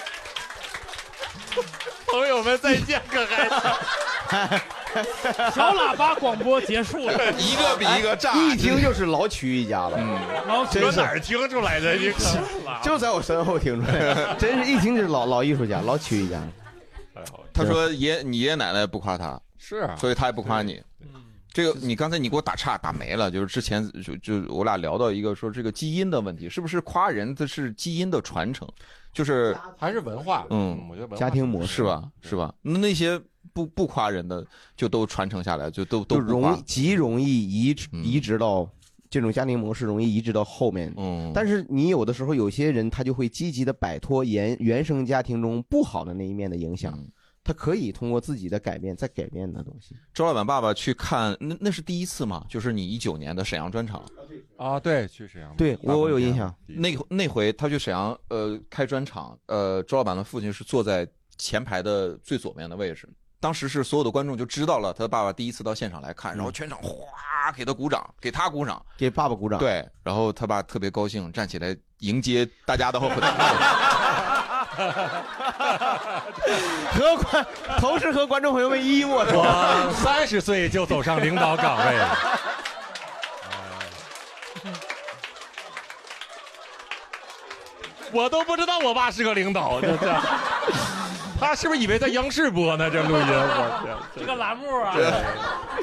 [2.08, 3.52] 朋友们，再见，可还是。
[5.54, 9.98] 小喇叭广播结束了， 一个比一个炸，一听就是老曲艺家了。
[10.00, 11.96] 嗯，老曲哪儿听出来的？
[11.96, 12.10] 你
[12.82, 16.40] 就在我身后听出来，真是一听就是老老艺术家，老曲艺家。
[17.56, 20.82] 他说爷，你爷爷奶奶不夸他， 是啊，所以他也不夸你。
[21.54, 28.68] 这个你刚才你给我打岔打没了，就是之前就就我俩聊到一个说这个基因的问题，是不是夸人这是基因的传承，
[29.14, 30.46] 就是还是文化？
[30.50, 32.12] 嗯，我觉得家庭模式是吧？
[32.20, 32.54] 是吧？
[32.62, 33.18] 那那些
[33.54, 34.46] 不不夸人的
[34.76, 38.70] 就都传承下来，就都都容易极容易移移植到
[39.10, 40.94] 这种家庭模式，容易移植到后面。
[40.98, 47.00] 嗯，但是你有的时候有些人他就会积极的摆脱原原生家庭中不好的那一面的影响。
[47.46, 49.96] 他可以通过自己的改变再改变的东西。
[50.12, 52.44] 周老板爸爸去看，那那是第一次嘛？
[52.50, 54.04] 就是你一九年的沈阳专场。
[54.58, 55.56] 啊，对，去沈阳。
[55.56, 56.54] 对我我有印象。
[56.66, 63.08] 那那回他去沈阳，呃，开专场，呃，周老板的父亲是坐在前排的最左面的位置。
[63.40, 69.60] 当时是所有的观众就知道了他的爸爸第一次到现场来看，然后全场哗给他鼓掌，给他鼓掌，给爸爸鼓掌。
[69.60, 73.08] 对，然后他爸特别高兴，站起来迎接大家的后。
[76.94, 77.46] 和观
[77.80, 79.40] 同时和观众朋友们一一握手。
[79.40, 82.18] 我三十岁就走上领导岗位了。
[88.12, 90.16] 我都不知道我爸是个领导，这这。
[91.40, 92.90] 他是不是以为在央视播呢？
[92.90, 95.12] 这录音， 我天，这个栏目啊，对，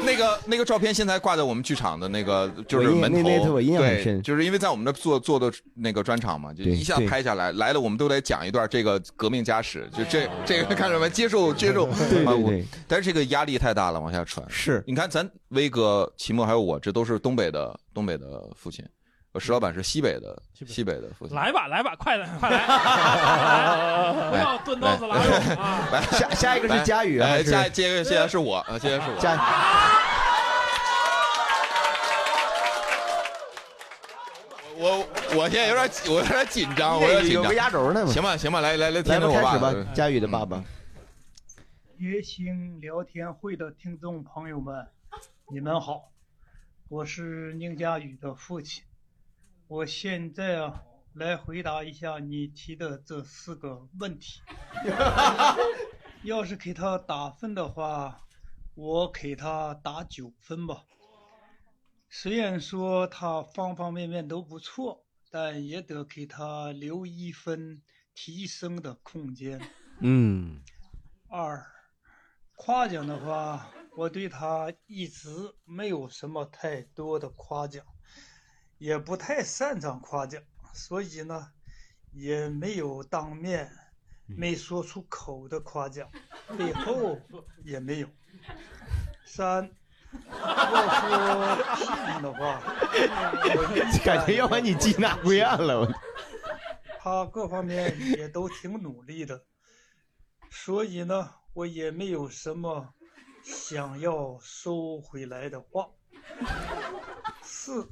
[0.04, 14.44] 那个那个照片现在挂在我们剧场的那个就是门头，对，就是因为在我们那做做的那个专场嘛，就一下拍下来，来了我们都得讲一段这个革命家史，就这这个看什么接受接受， 对对对，但是这个压力太大了，往下传。
[14.48, 18.84] 是，你看咱威哥、齐墨还有我，这都是东北的东北的父亲。
[19.40, 21.34] 石老板是西北的，西北的父亲。
[21.34, 22.66] 来吧，来吧，快来，快来！
[24.30, 25.88] 不要炖豆子拉肉啊！
[25.90, 29.16] 来，下下一个是佳宇，下接个现在是我，现在是我。
[29.18, 29.38] 佳。
[34.76, 35.06] 我
[35.36, 37.42] 我现在有点我有点紧张，我有点紧张。
[37.44, 39.72] 有个压轴呢行吧，行吧，来来来，听听我爸吧。
[39.94, 40.62] 佳宇的爸爸。
[41.98, 44.86] 夜星聊天会的听众朋友们，
[45.50, 46.10] 你们好，
[46.88, 48.82] 我是宁佳宇的父亲。
[49.72, 50.82] 我现在啊，
[51.14, 54.42] 来回答一下你提的这四个问题。
[56.24, 58.20] 要是给他打分的话，
[58.74, 60.84] 我给他打九分吧。
[62.10, 67.80] 虽然说他方方面面都不错，但也得给他留一分
[68.14, 69.58] 提升的空间。
[70.00, 70.60] 嗯。
[71.30, 71.66] 二，
[72.56, 75.30] 夸奖的话，我对他一直
[75.64, 77.82] 没有什么太多的夸奖。
[78.82, 80.42] 也不太擅长夸奖，
[80.74, 81.52] 所以呢，
[82.10, 83.70] 也没有当面
[84.26, 86.10] 没说出口的夸奖，
[86.58, 87.16] 背后
[87.62, 88.08] 也没有。
[89.24, 89.70] 三，
[90.28, 92.60] 要说批评的话，
[94.04, 95.88] 感觉要把你缉拿归案了。
[96.98, 99.44] 他各方面也都挺努力的，
[100.50, 102.92] 所以呢，我也没有什么
[103.44, 105.88] 想要收回来的话。
[107.42, 107.88] 四，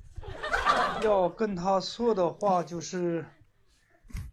[1.02, 3.24] 要跟他说的话就是，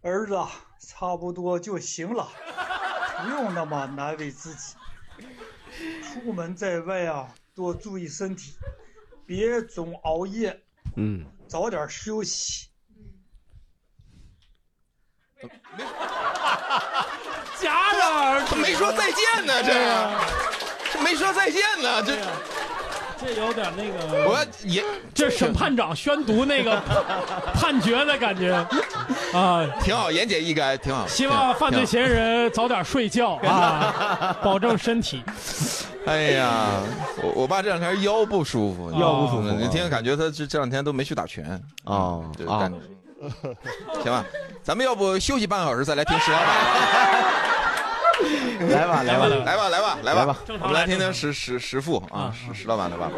[0.02, 0.50] 儿子啊，
[0.80, 2.28] 差不多就行了，
[3.22, 4.74] 不用那么难为自己。
[6.02, 8.56] 出门在外啊，多注意身体，
[9.24, 10.62] 别总熬夜，
[10.96, 12.68] 嗯，早点休息。
[17.58, 19.72] 戛然而止，没说再见呢，这
[20.92, 22.16] 这没说再见呢，这
[23.20, 26.80] 这有点那个，我也这审判长宣读那个
[27.54, 28.54] 判决的感觉
[29.32, 31.06] 啊，挺好，言简意赅，挺好。
[31.06, 35.22] 希望犯罪嫌疑人早点睡觉啊， 保证身体。
[36.06, 36.68] 哎呀，
[37.22, 42.78] 我我爸这两天腰不舒服，腰不舒服你听感觉他这这两天都没去打拳哦啊对感觉
[44.02, 44.24] 行吧，
[44.62, 46.48] 咱们要不休息半个小时再来听石老板。
[48.68, 53.14] 来吧来吧来吧，来吧，来吧吧，我们来听听石石石富啊，石石老板的爸爸。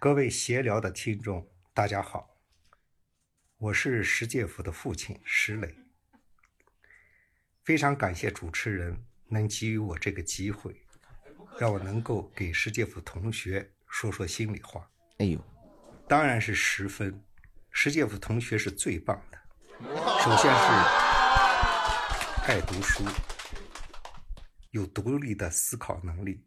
[0.00, 2.36] 各位闲聊的听众，大家好，
[3.58, 5.74] 我是石介甫的父亲石磊。
[7.64, 8.96] 非常感谢主持人
[9.28, 10.74] 能给予我这个机会，
[11.58, 14.88] 让我能够给石介甫同学说说心里话。
[15.18, 15.38] 哎呦，
[16.08, 17.20] 当然是十分，
[17.72, 19.38] 石介甫同学是最棒的。
[20.22, 20.60] 首先是
[22.46, 23.04] 爱读书，
[24.72, 26.46] 有独立的思考能力，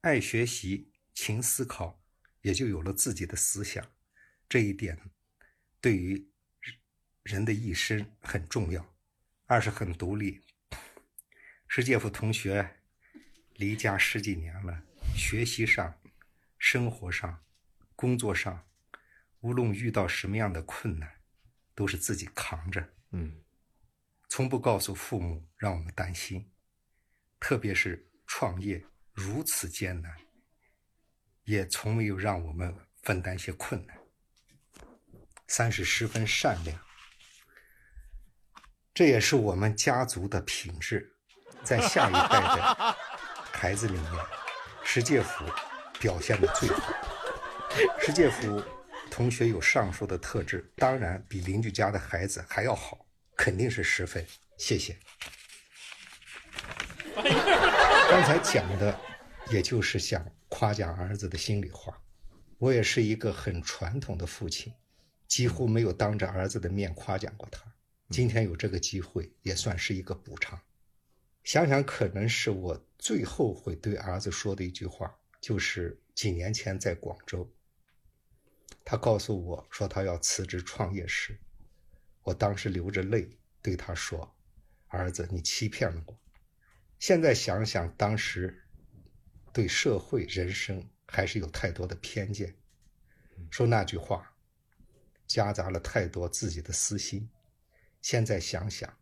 [0.00, 2.02] 爱学习，勤思考，
[2.42, 3.92] 也就有了自己的思想。
[4.48, 4.98] 这一点
[5.80, 6.28] 对于
[7.22, 8.94] 人的一生很重要。
[9.46, 10.42] 二是很独立。
[11.68, 12.80] 石介夫同学
[13.54, 14.82] 离家十几年了，
[15.16, 16.00] 学习上、
[16.58, 17.44] 生活上、
[17.94, 18.66] 工作上，
[19.40, 21.20] 无论遇到什么样的困难，
[21.76, 22.92] 都是自己扛着。
[23.12, 23.40] 嗯，
[24.28, 26.50] 从不告诉父母让我们担心，
[27.40, 30.14] 特别是创业如此艰难，
[31.44, 33.98] 也从没有让我们分担一些困难。
[35.48, 36.78] 三是十分善良，
[38.92, 41.10] 这也是我们家族的品质，
[41.64, 42.96] 在下一代的
[43.50, 44.12] 孩子里面，
[44.84, 45.44] 石介甫
[45.98, 46.92] 表现的最好。
[47.98, 48.62] 石介甫
[49.10, 53.06] 同学有上述的特质，当然比邻居家的孩子还要好，
[53.38, 54.26] 肯定是十分。
[54.58, 54.98] 谢谢。
[57.14, 59.00] 刚才讲的，
[59.50, 62.02] 也就是想夸奖儿子的心里话。
[62.58, 64.74] 我也是一个很传统的父亲，
[65.28, 67.62] 几乎没有当着儿子的面夸奖过他。
[68.10, 70.60] 今天有这个机会，也算是一个补偿。
[71.44, 77.48] 想想，可能是我最后悔对儿子说的一句话，就是几年前在广州，
[78.84, 81.38] 他告诉我说他要辞职创业时，
[82.22, 84.36] 我当时流着泪对他说
[84.88, 86.20] ：“儿子，你欺骗了我。”
[86.98, 88.64] 现在想想，当时
[89.52, 92.56] 对社会、人生还是有太多的偏见，
[93.50, 94.34] 说那句话，
[95.26, 97.30] 夹杂了太多自己的私心。
[98.02, 98.98] 现在想想，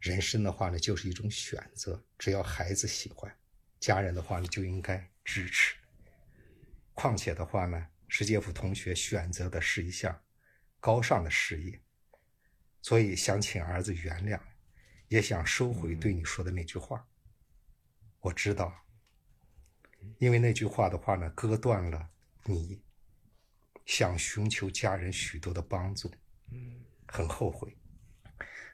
[0.00, 3.36] 人生的话呢，就是一种选择，只要孩子喜欢，
[3.78, 5.76] 家人的话呢就应该支持。
[6.94, 10.22] 况且的话呢，石介甫同学选择的是一项
[10.80, 11.80] 高尚的事业，
[12.84, 14.38] 所以想请儿子原谅，
[15.08, 17.08] 也想收回对你说的那句话。
[18.20, 18.84] 我知道，
[20.18, 22.10] 因为那句话的话呢，割断了
[22.42, 22.82] 你
[23.86, 26.12] 想寻求家人许多的帮助，
[27.08, 27.74] 很后悔。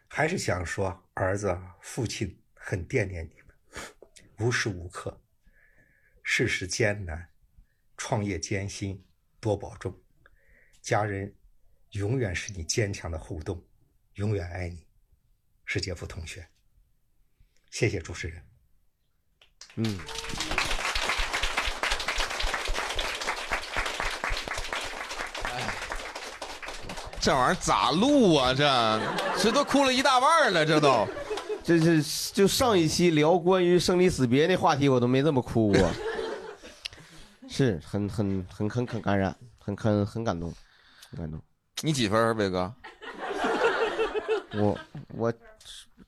[0.09, 3.55] 还是想说，儿子，父亲很惦念你们，
[4.41, 5.23] 无时无刻，
[6.25, 7.31] 世事艰难，
[7.97, 9.07] 创业艰辛，
[9.39, 9.97] 多保重。
[10.83, 11.33] 家人
[11.91, 13.57] 永远是你坚强的后盾，
[14.21, 14.85] 永远爱你，
[15.65, 16.47] 是杰夫同学。
[17.71, 18.43] 谢谢主持人。
[19.77, 19.99] 嗯，
[27.19, 28.53] 这玩意儿咋录啊？
[28.53, 29.01] 这
[29.39, 31.09] 这都哭了一大半了，这都。
[31.65, 32.03] 这是
[32.35, 35.91] 就上一期聊关于生离死别那话题，我都没这么哭过，
[37.49, 40.55] 是很很很很很感染，很很很感动，
[41.11, 41.41] 很感动。
[41.81, 42.71] 你几分，伟哥？
[44.55, 44.79] 我
[45.17, 45.33] 我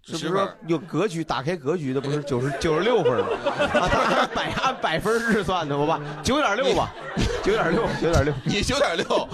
[0.02, 3.26] 这不是说有格局，打开格局的不是九十九十六分吗？
[3.74, 6.92] 啊，当然百按百分制算的，我吧，九点六吧，
[7.44, 9.28] 九点六，九点六，你九点六，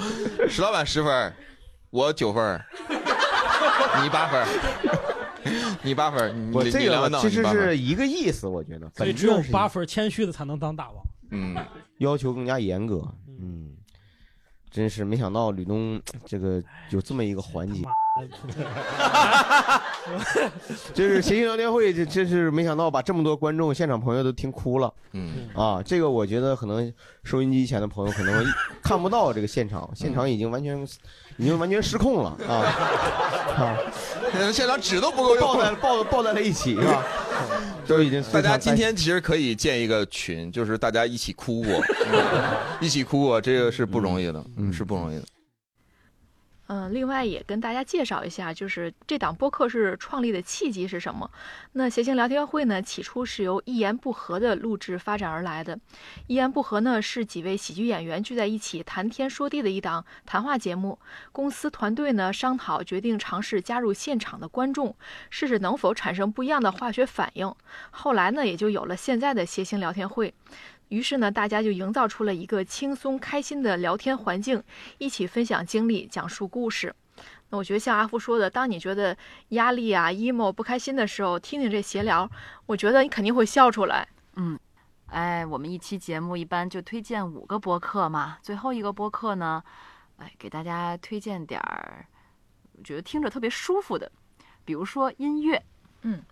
[0.48, 1.32] 石老板十分，
[1.88, 2.60] 我九分，
[4.02, 4.46] 你八分，
[5.82, 11.02] 你八分，你我这个其实是一个意思，我觉得，所以只有八分谦虚的才能当大王。
[11.30, 11.56] 嗯，
[11.98, 13.02] 要求更加严格，
[13.40, 13.74] 嗯，
[14.70, 17.82] 真是没想到吕东这个有这么一个环节，
[20.92, 24.92] 就是谐星聊天会，这真是没想到把这么多观众、现场朋友都听哭了。
[25.12, 26.92] 嗯啊，这个我觉得可能
[27.24, 28.44] 收音机前的朋友可能
[28.82, 30.86] 看不到这个现场，现场已经完全
[31.38, 32.54] 已经完全失控了啊
[33.56, 33.76] 啊！
[34.52, 37.02] 现场纸都不够用，抱在抱抱在了一起是吧？
[37.86, 41.82] 都已经大家今天其实可以建一个群，就是大家一起哭过，
[42.80, 45.24] 一起哭过，这个是不容易的，嗯，是不容易的。
[46.68, 51.30] 嗯，另外也跟大家介绍一下，就是这档播客是创立的契机是什么？
[51.72, 55.78] 那谐星聊天会呢，起初是由一言不合的录制发展而来的。
[56.26, 60.98] 一言不合呢，是几位喜剧演员聚在一起谈天说地的一档谈话节目。
[61.32, 64.94] 公司团队呢商讨，决定尝试加入现场的观众，
[65.30, 67.50] 试试能否产生不一样的化学反应。
[67.90, 70.34] 后来呢，也就有了现在的谐星聊天会。
[70.88, 74.62] 于是呢，大家就营造出了一个轻松开心的聊天环境，
[74.98, 76.94] 一起分享经历，讲述故事。
[77.50, 79.16] 那我觉得像阿福说的，当你觉得
[79.50, 82.30] 压力啊、emo 不开心的时候，听听这闲聊，
[82.66, 84.06] 我觉得你肯定会笑出来。
[84.36, 84.58] 嗯，
[85.06, 89.62] 哎，我们一期节目一般就推荐五个播客嘛，最后一个播客呢，
[90.18, 92.06] 哎，给大家推荐点儿，
[92.76, 94.10] 我觉得听着特别舒服的，
[94.64, 95.62] 比如说音乐。
[96.02, 96.22] 嗯。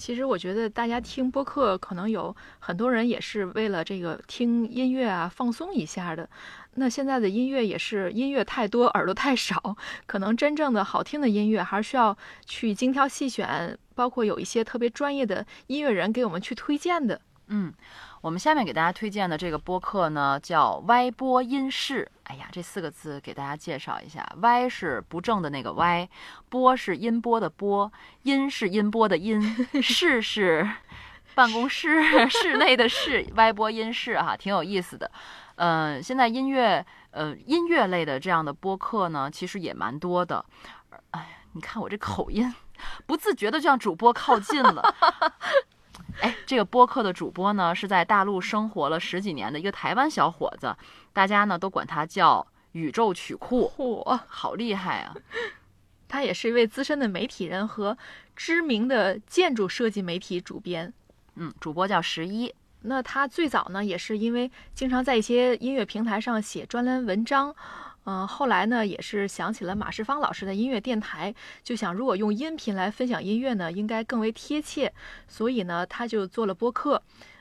[0.00, 6.26] 其实我觉得大家听播客，可能有很多人也是为了这个听音乐啊放松一下的。
[6.76, 9.76] 那现在的音乐也是音乐太多，耳朵太少，
[10.06, 17.20] 可能真正的好听的音乐还是需要去精挑细选，包括有一些特别专业的音乐人给我们去推荐的。
[17.48, 17.70] 嗯，
[18.20, 22.06] 我们下面给大家推荐的这个播客呢，叫歪播音室。
[22.24, 26.06] 哎呀，这四个字给大家介绍一下：歪是不正的那个歪，
[26.50, 27.90] 波是音波的波，
[28.24, 29.40] 音是音波的音，
[29.82, 30.68] 室是
[31.34, 35.10] 办公室室内的室，歪播音室哈，挺有意思的。
[35.56, 40.44] 嗯，现在音乐呃音乐类的这样的播客呢，其实也蛮多的。
[41.12, 42.54] 哎呀，你看我这口音，
[43.06, 44.94] 不自觉的就向主播靠近了。
[46.20, 50.76] 哎，这个播客的主播呢，是在大陆生活了十几年的一个台湾小伙子，
[51.12, 55.14] 大家呢都管他叫宇宙曲库，嚯，好厉害啊！
[56.08, 57.96] 他也是一位资深的媒体人和
[58.34, 60.92] 知名的建筑设计媒体主编。
[61.36, 62.52] 嗯，主播叫十一。
[62.82, 67.54] 那他最早呢，也是因为经常在一些音乐平台上写专栏文章。
[68.04, 74.92] 嗯，后来呢，也是想起了马世芳老师的音乐电台，就想如果用音频来分享音乐呢，应该更为贴切，
[75.28, 77.00] 所以呢，他就做了播客，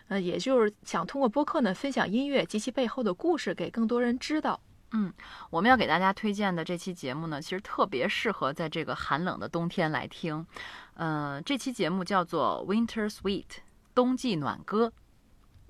[0.10, 4.60] 呃，也就是想通过播客呢，分享音乐及其背后的故事给更多人知道。
[4.92, 5.14] 嗯，
[5.50, 10.46] 我们要给大家推荐的这期节目呢，其实特别适合在这个寒冷的冬天来听。
[10.96, 13.44] 呃，这期节目叫做《Winter Sweet》，
[13.96, 14.92] 冬季暖歌。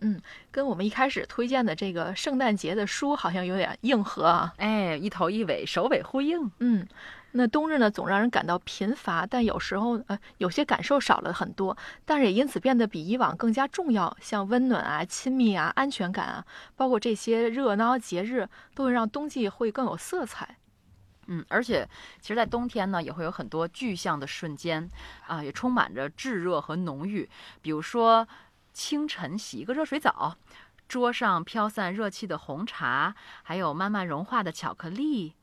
[0.02, 0.20] 嗯，
[0.50, 4.54] 跟我们一开始推荐的这个圣诞节的书好像有点硬核啊！
[4.58, 6.50] 哎，一头一尾，首尾呼应。
[6.60, 6.88] 嗯，
[7.32, 14.16] 那冬日呢，总让人感到贫乏，但有时候呃，有些感受少了很多，但是也因此变得比以往更加重要。
[14.22, 16.45] 像温暖啊、亲密啊、安全感啊，
[16.78, 20.58] 包括这些热闹节日，都会让冬季会更有色彩。
[21.28, 21.88] 嗯，而且
[22.22, 24.89] 其实，在冬天呢，也会有很多具象的瞬间
[25.28, 27.30] 啊，也充满着炙热和浓郁，
[27.62, 28.26] 比如说。
[28.80, 30.38] 清晨洗一个热水澡，
[30.88, 33.14] 桌上飘散热气的红茶，
[33.44, 35.34] 还有慢慢融化的巧克力，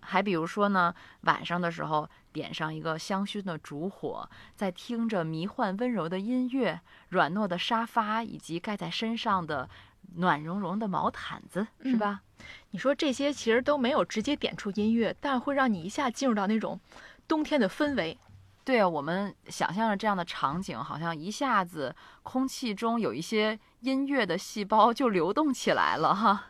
[0.00, 6.80] 还比如说呢，晚上的时候点上一个香薰的烛火，在听着迷幻温柔的音乐，
[7.10, 9.68] 软糯的沙发以及盖在身上的
[10.14, 12.22] 暖融融的毛毯子，是吧？
[12.70, 16.80] 你说这些其实都没有直接点出音乐，但会让你一下进入到那种
[17.28, 18.16] 冬天的氛围。
[18.66, 21.94] 对啊，我们想象着这样的场景，好像一下子
[22.24, 26.46] 空气中有一些音乐的细胞就流动起来了哈。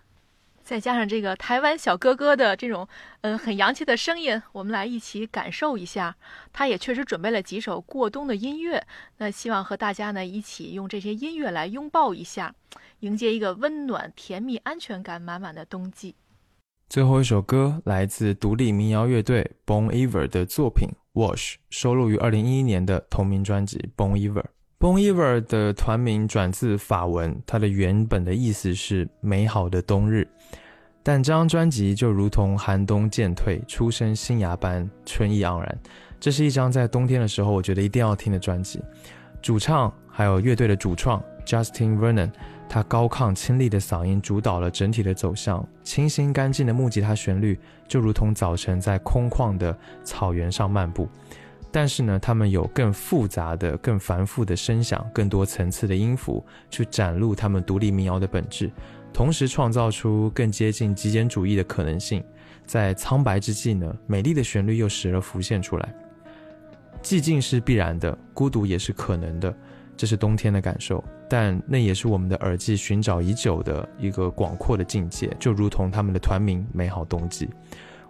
[0.63, 2.89] 再加上这个台湾小哥哥的这种
[3.21, 6.17] 嗯很洋气的声音，我们来一起感受一下。
[6.55, 8.83] 他也确实准备了几首过冬的音乐，
[9.19, 12.55] 那希望和大家呢一起用这些音乐来拥抱一下，
[13.01, 16.15] 迎接一个温暖、甜蜜、安全感满满的冬季。
[16.89, 20.89] 最后一首歌来自独立民谣乐队 Bon Iver 的作品。
[21.17, 24.43] Wash 收录于二零一一年的同名专辑《Bon Iver》。
[24.79, 30.29] Bon Iver 的团名转自法文，它的原本的意思是“美好的冬日”。
[31.03, 35.79] 但这张专辑就如同寒冬渐退，初生新芽般春意盎然。
[36.21, 38.83] 这是一张在冬天的时候，我觉得一定要听的专辑。
[39.41, 42.31] 主唱还有乐队的主创 Justin Vernon。
[42.69, 51.09] 他高亢清丽的嗓音主导了整体的走向，清新干净的木吉他旋律就如同早晨在空旷的草原上漫步。
[51.71, 58.71] 但是呢，他们有更复杂的、更繁复的声响，更多层次的音符，去展露他们独立民谣的本质。
[59.13, 62.23] 同时创造出更接近极简主义的可能性。
[62.65, 65.95] 在苍白之际呢，美丽的旋律又时而浮现出来。
[67.03, 69.55] 寂静是必然的，孤独也是可能的，
[69.97, 77.47] 这是冬天的感受，但那也是我们的耳际寻找已久的一个广阔的境界，就如同他们的团名《美好冬季》。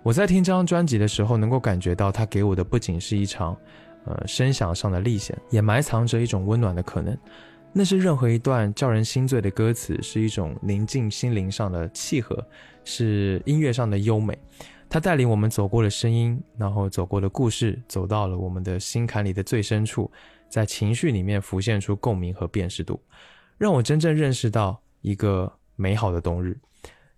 [0.03, 3.57] 我在听这张专辑的时候，能够感觉到它给我的不仅是一场，
[4.05, 7.17] 呃，声响上的历险，也埋藏着一种温暖的可能。
[7.73, 12.43] 那是任何一段叫人心醉的歌词，是一种宁静心灵上的契合，
[12.85, 14.39] 是音乐上的优美。
[14.89, 20.11] 它带领我们走过了声音，然后走过了故事，走到了我们的心坎里的最深处，
[20.57, 22.99] 在情绪里面浮现出共鸣和辨识度，
[23.59, 26.59] 让我真正认识到一个美好的冬日。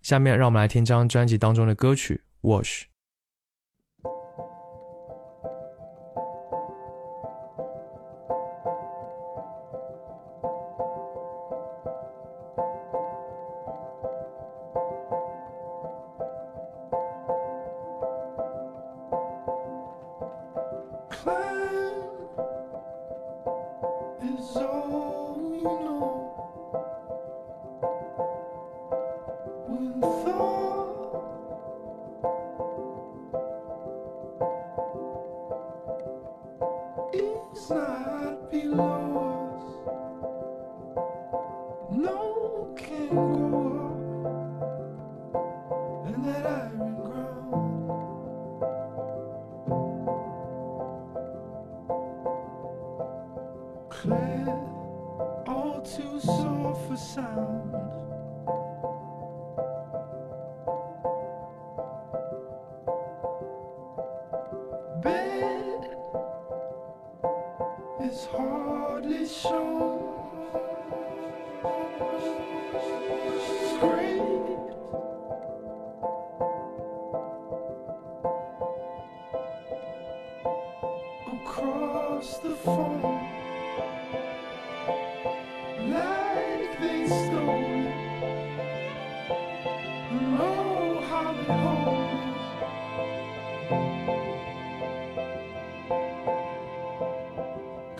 [0.02, 2.82] 下面让我们来听张专辑当中的歌曲《Wash》。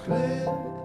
[0.08, 0.77] clear.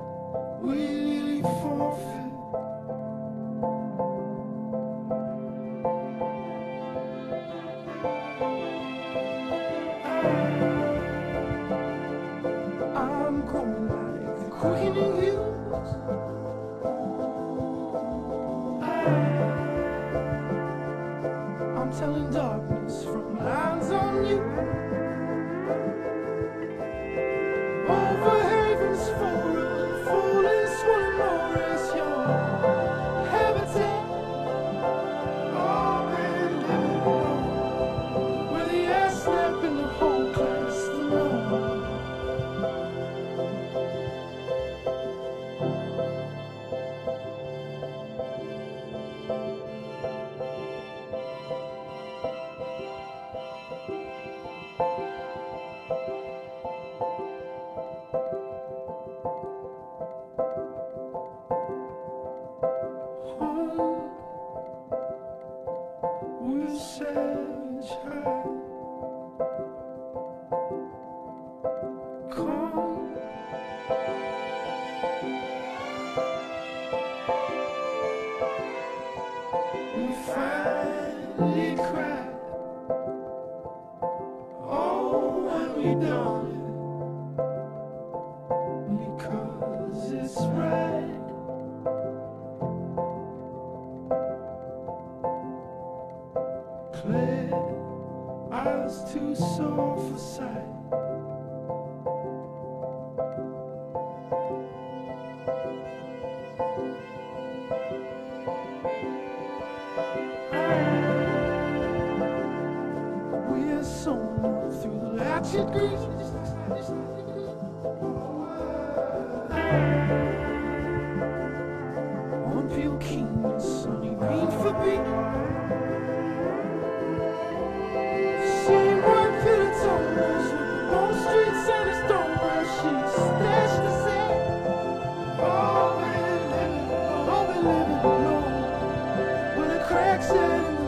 [140.20, 140.83] direction.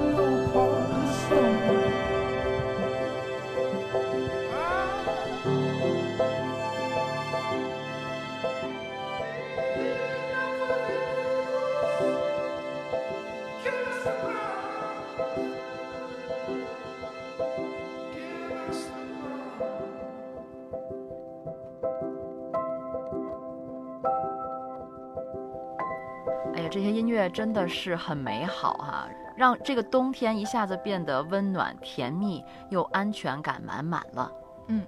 [27.36, 34.32] 真的是很美好哈、让这个冬天一下子变得温暖、甜蜜又安全感满满了。
[34.70, 34.82] 嗯，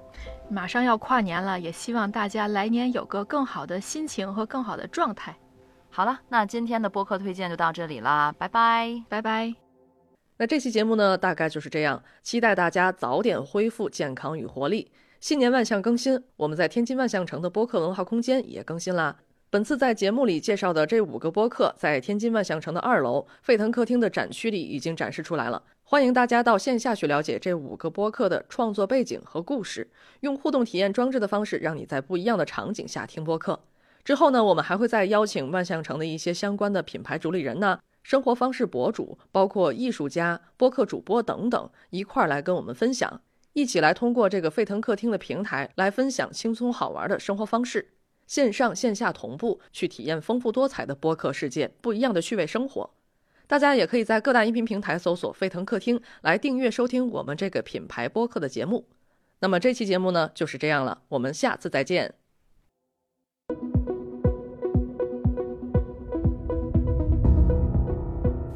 [0.50, 5.36] 马上要跨年了，也希望大家来年有个更好的心情和更好的状态。
[5.90, 9.54] 好了，那今天的播客推荐就到这里啦，拜拜，拜拜。
[10.38, 14.90] 那这期节目呢，大概就是这样，期待大家早点恢复健康与活力。
[15.20, 19.18] 新年万象更新，我们在天津万象城的播客文化空间也更新啦。
[19.50, 25.64] 本次在节目里介绍的这五个播客，在天津万象城的二楼沸腾客厅的展区里已经展示出来了。
[25.84, 33.58] 欢迎大家到线下去了解这五个播客的创作背景和故事，用互动体验装置的方式，让你在不一样的场景下听播客。
[34.04, 43.22] 之后呢，我们还会再邀请万象城的一些相关的品牌主理人呢、生活方式博主，包括艺术家、播客主播等等，一块儿来跟我们分享，
[43.54, 47.94] 一起来通过这个沸腾客厅的平台来分享轻松好玩的生活方式，
[48.28, 52.92] 线上线下同步去体验丰富多彩的播客世界，不一样的趣味生活。
[53.48, 58.86] 大家也可以在各大音频平台搜索“沸腾客厅”来订阅收听我们这个品牌播客的节目。
[59.40, 62.14] 那么这期节目呢就是这样了，我们下次再见。